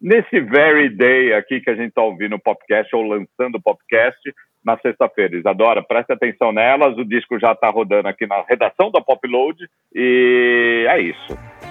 nesse 0.00 0.40
very 0.40 0.88
day 0.88 1.32
aqui 1.32 1.60
que 1.60 1.70
a 1.70 1.76
gente 1.76 1.90
está 1.90 2.02
ouvindo 2.02 2.34
o 2.34 2.40
podcast 2.40 2.94
ou 2.94 3.02
lançando 3.02 3.56
o 3.56 3.62
podcast 3.62 4.18
na 4.64 4.76
sexta-feira. 4.78 5.36
Isadora, 5.36 5.82
preste 5.82 6.12
atenção 6.12 6.52
nelas, 6.52 6.96
o 6.96 7.04
disco 7.04 7.38
já 7.38 7.52
está 7.52 7.68
rodando 7.68 8.08
aqui 8.08 8.26
na 8.26 8.42
redação 8.42 8.90
da 8.90 9.00
Popload 9.00 9.58
e 9.94 10.86
é 10.88 11.00
isso. 11.00 11.61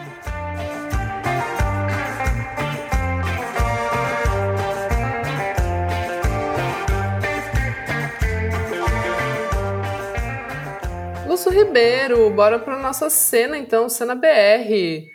Ribeiro, 11.49 12.29
bora 12.29 12.59
pra 12.59 12.77
nossa 12.77 13.09
cena 13.09 13.57
então, 13.57 13.89
cena 13.89 14.15
BR. 14.15 15.07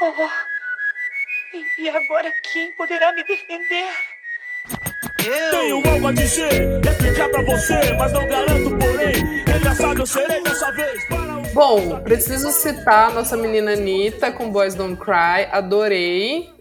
Oh, 0.00 0.28
e 1.78 1.88
agora 1.88 2.32
quem 2.42 2.72
poderá 2.72 3.12
me 3.12 3.24
defender? 3.24 3.88
Tenho 5.50 5.88
algo 5.88 6.08
a 6.08 6.12
dizer, 6.12 6.80
explicar 6.84 7.28
pra 7.28 7.42
você, 7.42 7.92
mas 7.98 8.12
não 8.12 8.26
garanto, 8.26 8.76
porém, 8.76 9.40
engraçado 9.56 10.00
eu 10.00 10.06
serei 10.06 10.42
dessa 10.42 10.70
vez. 10.72 11.02
Bom, 11.54 12.00
preciso 12.02 12.50
citar 12.50 13.10
a 13.10 13.12
nossa 13.12 13.36
menina 13.36 13.72
Anitta 13.72 14.32
com 14.32 14.50
Boys 14.50 14.74
Don't 14.74 14.96
Cry, 14.96 15.48
adorei. 15.50 16.51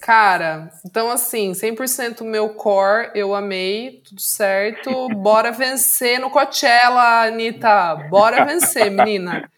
Cara, 0.00 0.70
então 0.84 1.10
assim, 1.10 1.52
100% 1.52 2.22
meu 2.24 2.50
core, 2.50 3.10
eu 3.14 3.34
amei, 3.34 4.02
tudo 4.02 4.20
certo. 4.20 5.08
Bora 5.08 5.52
vencer 5.52 6.18
no 6.18 6.30
Coachella, 6.30 7.26
Anitta. 7.26 7.96
Bora 8.08 8.44
vencer, 8.44 8.90
menina. 8.90 9.48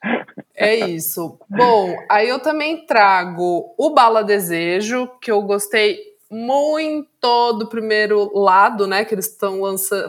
É 0.55 0.75
isso. 0.75 1.39
Bom, 1.49 1.97
aí 2.11 2.29
eu 2.29 2.41
também 2.41 2.85
trago 2.87 3.75
o 3.79 3.91
Bala 3.91 4.23
Desejo, 4.23 5.09
que 5.21 5.31
eu 5.31 5.41
gostei 5.43 5.99
muito 6.31 7.53
do 7.59 7.69
primeiro 7.69 8.37
lado, 8.37 8.87
né? 8.87 9.05
Que 9.05 9.15
eles 9.15 9.27
estão 9.27 9.61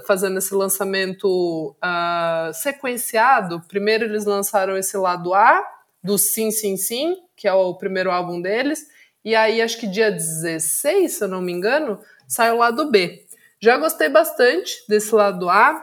fazendo 0.08 0.38
esse 0.38 0.56
lançamento 0.56 1.76
ah, 1.82 2.50
sequenciado. 2.54 3.62
Primeiro 3.68 4.06
eles 4.06 4.26
lançaram 4.26 4.78
esse 4.78 4.98
lado 4.98 5.34
A, 5.34 5.64
do 6.04 6.18
Sim 6.18 6.50
Sim 6.50 6.78
Sim, 6.78 7.16
que 7.36 7.48
é 7.48 7.54
o 7.54 7.76
primeiro 7.76 8.10
álbum 8.10 8.42
deles. 8.42 8.88
E 9.24 9.36
aí, 9.36 9.62
acho 9.62 9.80
que 9.80 9.88
dia 9.88 10.12
16, 10.12 11.12
se 11.12 11.24
eu 11.24 11.28
não 11.28 11.42
me 11.42 11.52
engano, 11.52 12.00
sai 12.28 12.52
o 12.52 12.58
lado 12.58 12.90
B. 12.92 13.22
Já 13.62 13.78
gostei 13.78 14.10
bastante 14.10 14.84
desse 14.90 15.14
lado 15.16 15.50
A. 15.50 15.82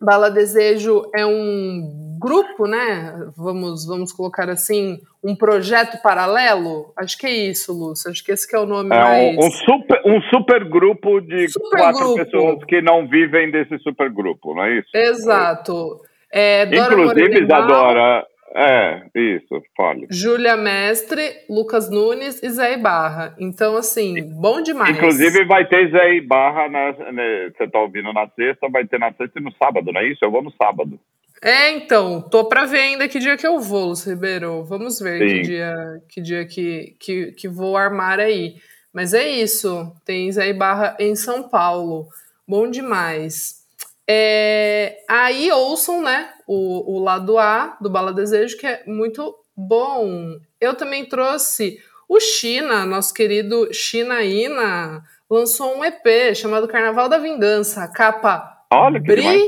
Bala 0.00 0.30
Desejo 0.30 1.02
é 1.14 1.24
um 1.24 2.16
grupo, 2.18 2.66
né? 2.66 3.14
Vamos, 3.36 3.86
vamos 3.86 4.12
colocar 4.12 4.48
assim, 4.48 4.98
um 5.22 5.34
projeto 5.36 6.00
paralelo. 6.02 6.92
Acho 6.96 7.16
que 7.18 7.26
é 7.26 7.30
isso, 7.30 7.72
Lúcio. 7.72 8.10
Acho 8.10 8.24
que 8.24 8.32
esse 8.32 8.48
que 8.48 8.56
é 8.56 8.58
o 8.58 8.66
nome 8.66 8.94
É 8.94 8.98
mais. 8.98 9.36
um, 9.36 9.50
super, 9.50 10.02
um 10.06 10.20
super 10.22 10.64
grupo 10.68 11.20
de 11.20 11.48
Super 11.48 11.78
quatro 11.78 12.00
grupo. 12.00 12.24
pessoas 12.24 12.64
que 12.64 12.80
não 12.82 13.06
vivem 13.06 13.50
desse 13.50 13.78
super 13.80 14.10
grupo, 14.10 14.54
não 14.54 14.64
é 14.64 14.78
isso? 14.78 14.88
Exato. 14.94 16.00
É, 16.32 16.64
Inclusive, 16.64 17.44
Isadora. 17.44 18.26
É, 18.56 19.02
isso, 19.12 19.60
fale. 19.76 20.06
Júlia 20.10 20.56
Mestre, 20.56 21.40
Lucas 21.50 21.90
Nunes 21.90 22.40
e 22.40 22.48
Zé 22.50 22.76
Barra. 22.76 23.34
Então, 23.36 23.76
assim, 23.76 24.22
bom 24.22 24.62
demais. 24.62 24.96
Inclusive, 24.96 25.44
vai 25.44 25.66
ter 25.66 25.90
Zé 25.90 26.20
Barra, 26.20 26.68
na, 26.68 26.92
né, 27.12 27.50
você 27.50 27.66
tá 27.66 27.80
ouvindo 27.80 28.12
na 28.12 28.28
sexta, 28.28 28.68
vai 28.68 28.86
ter 28.86 29.00
na 29.00 29.12
sexta 29.12 29.40
e 29.40 29.42
no 29.42 29.52
sábado, 29.52 29.92
não 29.92 30.00
é 30.00 30.08
isso? 30.08 30.24
Eu 30.24 30.30
vou 30.30 30.42
no 30.42 30.52
sábado. 30.52 31.00
É, 31.42 31.72
então, 31.72 32.22
tô 32.22 32.44
pra 32.44 32.64
ver 32.64 32.78
ainda 32.78 33.08
que 33.08 33.18
dia 33.18 33.36
que 33.36 33.46
eu 33.46 33.58
vou, 33.58 33.88
Lúcio 33.88 34.14
Ribeiro. 34.14 34.64
Vamos 34.64 35.00
ver 35.00 35.18
Sim. 35.18 35.34
que 35.34 35.42
dia, 35.42 35.74
que, 36.08 36.22
dia 36.22 36.46
que, 36.46 36.96
que, 37.00 37.32
que 37.32 37.48
vou 37.48 37.76
armar 37.76 38.20
aí. 38.20 38.54
Mas 38.92 39.12
é 39.12 39.28
isso, 39.28 39.92
tem 40.04 40.30
Zé 40.30 40.52
Barra 40.52 40.96
em 41.00 41.16
São 41.16 41.48
Paulo. 41.48 42.06
Bom 42.46 42.70
demais. 42.70 43.63
É, 44.08 44.98
aí 45.08 45.50
ouçam, 45.50 46.02
né, 46.02 46.28
o, 46.46 46.96
o 46.96 47.02
lado 47.02 47.38
A 47.38 47.76
do 47.80 47.88
Bala 47.88 48.12
Desejo, 48.12 48.56
que 48.58 48.66
é 48.66 48.82
muito 48.86 49.34
bom. 49.56 50.36
Eu 50.60 50.74
também 50.74 51.04
trouxe 51.06 51.78
o 52.08 52.20
China, 52.20 52.84
nosso 52.84 53.14
querido 53.14 53.72
China 53.72 54.22
Ina, 54.22 55.02
lançou 55.30 55.76
um 55.76 55.84
EP 55.84 56.34
chamado 56.34 56.68
Carnaval 56.68 57.08
da 57.08 57.18
Vingança, 57.18 57.88
capa 57.88 58.52
Olha 58.70 59.00
que 59.00 59.14
demais. 59.14 59.42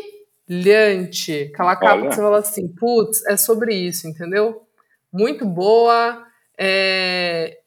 brilhante. 0.48 1.50
Aquela 1.52 1.76
capa 1.76 1.94
Olha. 1.94 2.08
que 2.08 2.14
você 2.14 2.20
fala 2.22 2.38
assim, 2.38 2.68
putz, 2.68 3.24
é 3.26 3.36
sobre 3.36 3.74
isso, 3.74 4.08
entendeu? 4.08 4.62
Muito 5.12 5.44
boa. 5.44 6.24
É, 6.58 7.58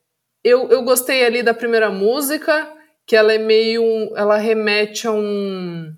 Eu, 0.44 0.70
eu 0.70 0.84
gostei 0.84 1.24
ali 1.26 1.44
da 1.44 1.54
primeira 1.54 1.90
música, 1.92 2.68
que 3.06 3.16
ela 3.16 3.34
é 3.34 3.38
meio. 3.38 3.84
Ela 4.16 4.38
remete 4.38 5.06
a 5.08 5.12
um. 5.12 5.94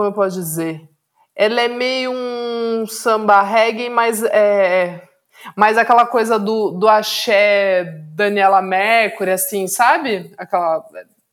Como 0.00 0.08
eu 0.08 0.14
posso 0.14 0.36
dizer? 0.36 0.88
Ela 1.36 1.60
é 1.60 1.68
meio 1.68 2.10
um 2.10 2.86
samba 2.86 3.42
reggae, 3.42 3.90
mas 3.90 4.22
é. 4.22 5.06
Mas 5.54 5.76
aquela 5.76 6.06
coisa 6.06 6.38
do, 6.38 6.70
do 6.70 6.88
axé 6.88 7.84
Daniela 8.14 8.62
Mercury, 8.62 9.32
assim, 9.32 9.68
sabe? 9.68 10.32
Aquela. 10.38 10.82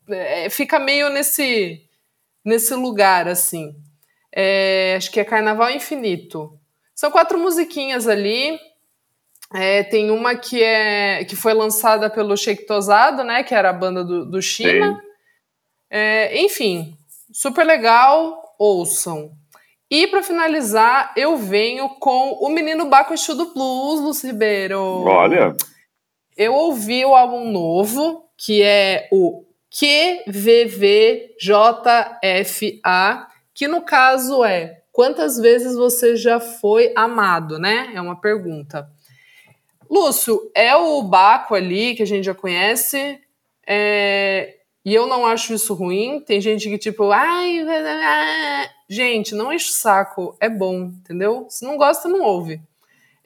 é, 0.10 0.50
fica 0.50 0.80
meio 0.80 1.08
nesse, 1.08 1.82
nesse 2.44 2.76
lugar, 2.76 3.30
assim. 3.30 3.74
É, 4.36 4.96
acho 4.98 5.12
que 5.12 5.22
é 5.22 5.24
Carnaval 5.24 5.72
Infinito. 5.72 6.60
São 6.94 7.10
quatro 7.10 7.40
musiquinhas 7.40 8.06
ali. 8.06 8.60
É, 9.54 9.82
tem 9.84 10.12
uma 10.12 10.36
que 10.36 10.62
é 10.62 11.24
que 11.24 11.38
foi 11.38 11.54
lançada 11.54 12.10
pelo 12.10 12.36
Shake 12.36 12.66
Tosado, 12.66 13.24
né? 13.24 13.44
Que 13.44 13.56
era 13.56 13.70
a 13.70 13.74
banda 13.74 14.04
do, 14.04 14.26
do 14.26 14.42
China. 14.42 15.02
É, 15.90 16.42
enfim, 16.42 16.98
super 17.32 17.66
legal, 17.66 18.44
ouçam. 18.58 19.32
E 19.90 20.06
para 20.08 20.22
finalizar, 20.22 21.14
eu 21.16 21.38
venho 21.38 21.88
com 22.00 22.34
o 22.34 22.50
menino 22.50 22.90
Baco 22.90 23.14
Exu 23.14 23.36
do 23.36 23.54
Blues, 23.54 24.02
Lúcio 24.02 24.28
Ribeiro. 24.28 24.80
Olha, 24.80 25.56
Eu 26.36 26.54
ouvi 26.54 27.06
o 27.06 27.16
álbum 27.16 27.50
novo, 27.50 28.26
que 28.38 28.62
é 28.62 29.08
o 29.12 29.46
QVVJFA, 29.72 31.38
que 33.54 33.68
no 33.68 33.82
caso 33.82 34.44
é 34.44 34.82
quantas 34.92 35.38
vezes 35.38 35.76
você 35.76 36.16
já 36.16 36.40
foi 36.40 36.92
amado, 36.96 37.58
né? 37.58 37.92
É 37.94 38.02
uma 38.02 38.20
pergunta. 38.20 38.90
Lúcio, 39.90 40.52
é 40.54 40.76
o 40.76 41.02
Baco 41.04 41.56
ali 41.56 41.96
que 41.96 42.04
a 42.04 42.06
gente 42.06 42.26
já 42.26 42.34
conhece, 42.36 43.20
é, 43.66 44.57
e 44.90 44.96
eu 44.96 45.06
não 45.06 45.26
acho 45.26 45.54
isso 45.54 45.74
ruim. 45.74 46.22
Tem 46.26 46.40
gente 46.40 46.70
que, 46.70 46.78
tipo, 46.78 47.12
ai, 47.12 47.60
ah." 47.60 48.70
gente, 48.90 49.36
não 49.36 49.52
enche 49.52 49.70
o 49.70 49.74
saco, 49.74 50.38
é 50.40 50.48
bom, 50.50 50.84
entendeu? 50.84 51.46
Se 51.50 51.66
não 51.66 51.76
gosta, 51.76 52.08
não 52.08 52.22
ouve. 52.22 52.62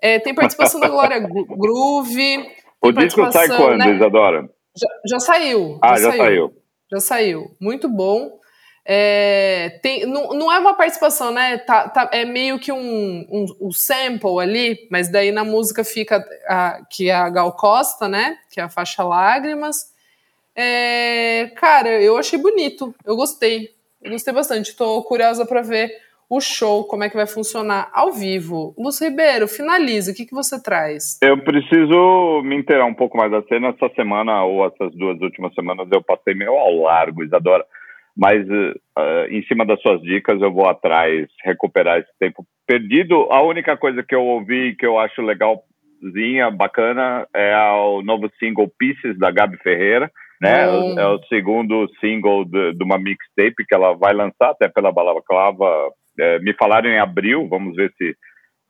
É, 0.01 0.17
tem 0.17 0.33
participação 0.33 0.79
da 0.79 0.89
Glória 0.89 1.19
Gro- 1.19 1.45
Groove. 1.45 2.49
o 2.81 2.91
disco 2.91 3.21
sai 3.21 3.31
participação, 3.31 3.57
quando, 3.57 3.77
né? 3.77 3.93
Isadora? 3.95 4.49
Já, 4.75 4.87
já 5.05 5.19
saiu. 5.19 5.77
Ah, 5.79 5.99
já 5.99 6.11
saiu. 6.13 6.53
Já 6.91 6.99
saiu. 6.99 7.55
Muito 7.59 7.87
bom. 7.87 8.39
É, 8.83 9.79
tem, 9.83 10.07
não, 10.07 10.29
não 10.29 10.51
é 10.51 10.57
uma 10.57 10.73
participação, 10.73 11.31
né? 11.31 11.59
Tá, 11.59 11.87
tá- 11.87 12.09
é 12.11 12.25
meio 12.25 12.57
que 12.57 12.71
um, 12.71 13.27
um, 13.29 13.45
um 13.67 13.71
sample 13.71 14.39
ali, 14.41 14.87
mas 14.89 15.11
daí 15.11 15.31
na 15.31 15.43
música 15.43 15.83
fica 15.83 16.25
a, 16.47 16.81
que 16.89 17.07
é 17.09 17.13
a 17.13 17.29
Gal 17.29 17.51
Costa, 17.53 18.07
né? 18.07 18.37
Que 18.49 18.59
é 18.59 18.63
a 18.63 18.69
faixa 18.69 19.03
Lágrimas. 19.03 19.91
É, 20.55 21.51
cara, 21.55 22.01
eu 22.01 22.17
achei 22.17 22.39
bonito. 22.39 22.93
Eu 23.05 23.15
gostei. 23.15 23.69
Eu 24.01 24.11
gostei 24.11 24.33
bastante. 24.33 24.75
Tô 24.75 25.01
curiosa 25.03 25.45
para 25.45 25.61
ver 25.61 25.91
o 26.29 26.39
show, 26.39 26.85
como 26.85 27.03
é 27.03 27.09
que 27.09 27.15
vai 27.17 27.27
funcionar 27.27 27.89
ao 27.93 28.13
vivo. 28.13 28.73
Lúcio 28.77 29.09
Ribeiro, 29.09 29.49
finaliza. 29.49 30.13
O 30.13 30.15
que, 30.15 30.25
que 30.25 30.33
você 30.33 30.61
traz? 30.63 31.19
Eu 31.21 31.37
preciso 31.43 32.41
me 32.43 32.55
inteirar 32.55 32.85
um 32.85 32.93
pouco 32.93 33.17
mais 33.17 33.29
da 33.29 33.43
cena. 33.43 33.67
Essa 33.67 33.93
semana, 33.95 34.43
ou 34.45 34.65
essas 34.65 34.95
duas 34.95 35.19
últimas 35.19 35.53
semanas, 35.53 35.89
eu 35.91 36.01
passei 36.01 36.33
meio 36.33 36.53
ao 36.53 36.83
largo, 36.83 37.21
Isadora. 37.21 37.65
Mas, 38.15 38.45
eh, 38.49 39.27
em 39.29 39.43
cima 39.43 39.65
das 39.65 39.81
suas 39.81 40.01
dicas, 40.01 40.41
eu 40.41 40.53
vou 40.53 40.69
atrás 40.69 41.27
recuperar 41.43 41.99
esse 41.99 42.11
tempo 42.17 42.45
perdido. 42.65 43.27
A 43.29 43.41
única 43.41 43.75
coisa 43.75 44.01
que 44.01 44.15
eu 44.15 44.23
ouvi 44.23 44.73
que 44.77 44.85
eu 44.85 44.97
acho 44.99 45.21
legalzinha, 45.21 46.49
bacana, 46.49 47.27
é 47.33 47.57
o 47.73 48.01
novo 48.01 48.31
single 48.39 48.71
Pieces, 48.79 49.19
da 49.19 49.31
Gabi 49.31 49.57
Ferreira. 49.57 50.09
Né? 50.41 50.65
Bom. 50.65 50.99
É 50.99 51.07
o 51.07 51.19
segundo 51.25 51.87
single 51.99 52.43
de, 52.45 52.73
de 52.73 52.83
uma 52.83 52.97
mixtape 52.97 53.63
que 53.67 53.75
ela 53.75 53.93
vai 53.93 54.13
lançar, 54.13 54.49
até 54.49 54.67
pela 54.67 54.91
Balaclava. 54.91 55.91
Eh, 56.19 56.39
me 56.39 56.53
falaram 56.53 56.89
em 56.89 56.97
abril, 56.99 57.47
vamos 57.47 57.75
ver 57.75 57.91
se 57.97 58.15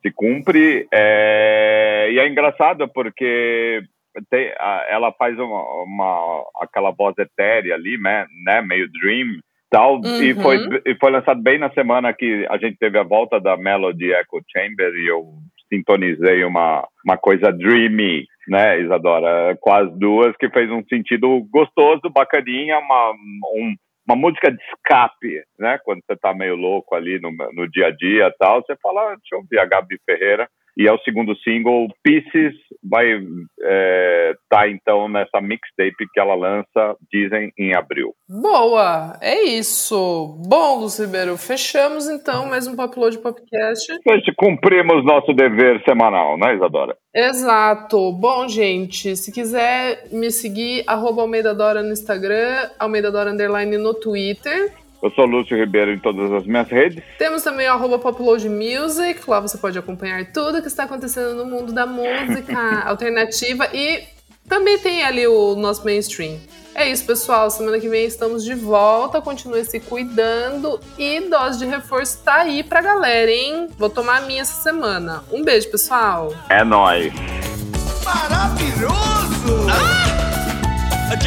se 0.04 0.12
cumpre. 0.16 0.88
É, 0.92 2.10
e 2.12 2.18
é 2.20 2.28
engraçado 2.28 2.88
porque 2.92 3.84
tem- 4.32 4.52
a- 4.60 4.86
ela 4.90 5.12
faz 5.14 5.38
uma, 5.38 5.62
uma- 5.84 6.44
aquela 6.60 6.90
voz 6.92 7.16
etérea 7.20 7.76
ali, 7.76 7.98
né, 8.00 8.26
né, 8.46 8.62
meio 8.62 8.90
dream 8.92 9.28
tal, 9.70 10.02
e, 10.04 10.34
Uhum. 10.34 10.42
foi, 10.42 10.58
e 10.86 10.96
foi 10.96 11.12
lançado 11.12 11.42
bem 11.42 11.58
na 11.60 11.70
semana 11.72 12.12
que 12.14 12.46
a 12.50 12.58
gente 12.58 12.78
teve 12.78 12.98
a 12.98 13.04
volta 13.04 13.40
da 13.40 13.56
Melody 13.56 14.12
Echo 14.12 14.42
Chamber 14.52 14.92
e 14.96 15.08
eu 15.08 15.24
sintonizei 15.72 16.44
uma, 16.44 16.86
uma 17.06 17.16
coisa 17.18 17.52
dreamy. 17.54 18.26
Né, 18.48 18.80
Isadora? 18.80 19.58
As 19.68 19.92
duas, 19.98 20.36
que 20.38 20.50
fez 20.50 20.70
um 20.70 20.84
sentido 20.86 21.42
gostoso, 21.52 22.10
bacaninha, 22.10 22.78
uma, 22.80 23.12
um, 23.12 23.76
uma 24.08 24.16
música 24.16 24.52
de 24.52 24.62
escape, 24.64 25.44
né? 25.60 25.80
Quando 25.84 26.02
você 26.06 26.16
tá 26.18 26.34
meio 26.34 26.56
louco 26.56 26.96
ali 26.96 27.20
no, 27.20 27.32
no 27.54 27.70
dia 27.70 27.88
a 27.88 27.92
dia 27.92 28.28
e 28.28 28.38
tal, 28.38 28.62
você 28.62 28.76
fala, 28.82 29.02
ah, 29.02 29.16
deixa 29.16 29.34
eu 29.36 29.40
ouvir 29.40 29.60
a 29.60 29.66
Gabi 29.66 29.98
Ferreira. 30.06 30.50
E 30.78 30.88
é 30.88 30.92
o 30.92 31.00
segundo 31.00 31.36
single, 31.38 31.88
Pieces, 32.04 32.56
vai 32.84 33.06
é, 33.62 34.34
tá 34.50 34.68
então 34.70 35.08
nessa 35.08 35.42
mixtape 35.42 36.08
que 36.14 36.20
ela 36.20 36.36
lança, 36.36 36.96
dizem, 37.12 37.52
em 37.58 37.74
abril. 37.74 38.14
Boa, 38.28 39.18
é 39.22 39.42
isso. 39.44 40.40
Bom, 40.48 40.80
Lúcio 40.80 41.06
Ribeiro, 41.06 41.38
fechamos 41.38 42.10
então 42.10 42.48
mais 42.48 42.68
um 42.68 42.76
Popload 42.76 43.18
Podcast. 43.20 43.94
Nós 44.06 44.24
cumprimos 44.38 45.06
nosso 45.06 45.34
dever 45.34 45.82
semanal, 45.84 46.38
né, 46.38 46.56
Isadora? 46.56 46.96
Exato. 47.14 48.12
Bom, 48.14 48.48
gente, 48.48 49.16
se 49.16 49.32
quiser 49.32 50.06
me 50.12 50.32
seguir, 50.32 50.84
arroba 50.88 51.22
Almeida 51.22 51.54
Dora 51.54 51.84
no 51.84 51.92
Instagram, 51.92 52.70
Almeida 52.80 53.12
Dora 53.12 53.32
Underline 53.32 53.78
no 53.78 53.94
Twitter. 53.94 54.74
Eu 55.02 55.10
sou 55.12 55.26
Lúcio 55.26 55.58
Ribeiro 55.58 55.92
em 55.92 56.00
todas 56.00 56.32
as 56.32 56.46
minhas 56.46 56.70
redes. 56.70 57.04
Temos 57.18 57.42
também 57.42 57.68
o 57.68 57.72
arroba 57.72 57.98
Popload 57.98 58.48
Music, 58.48 59.28
lá 59.28 59.40
você 59.40 59.58
pode 59.58 59.78
acompanhar 59.78 60.32
tudo 60.32 60.62
que 60.62 60.68
está 60.68 60.84
acontecendo 60.84 61.34
no 61.34 61.46
mundo 61.46 61.74
da 61.74 61.88
música 61.88 62.84
alternativa 62.86 63.68
e 63.74 64.04
também 64.48 64.78
tem 64.78 65.04
ali 65.04 65.26
o 65.26 65.56
nosso 65.56 65.84
mainstream. 65.84 66.38
É 66.76 66.90
isso, 66.90 67.06
pessoal. 67.06 67.50
Semana 67.50 67.80
que 67.80 67.90
vem 67.90 68.06
estamos 68.06 68.44
de 68.44 68.54
volta. 68.54 69.20
Continue 69.22 69.66
se 69.66 69.80
cuidando 69.80 70.80
e 70.98 71.20
dose 71.22 71.60
de 71.60 71.66
reforço 71.66 72.24
tá 72.24 72.36
aí 72.42 72.64
pra 72.64 72.82
galera, 72.82 73.30
hein? 73.30 73.68
Vou 73.78 73.90
tomar 73.90 74.18
a 74.18 74.22
minha 74.22 74.42
essa 74.42 74.62
semana. 74.62 75.24
Um 75.32 75.44
beijo, 75.44 75.70
pessoal. 75.70 76.34
É 76.50 76.64
nóis. 76.64 77.12
Maravilhoso! 78.06 79.68
A 81.12 81.18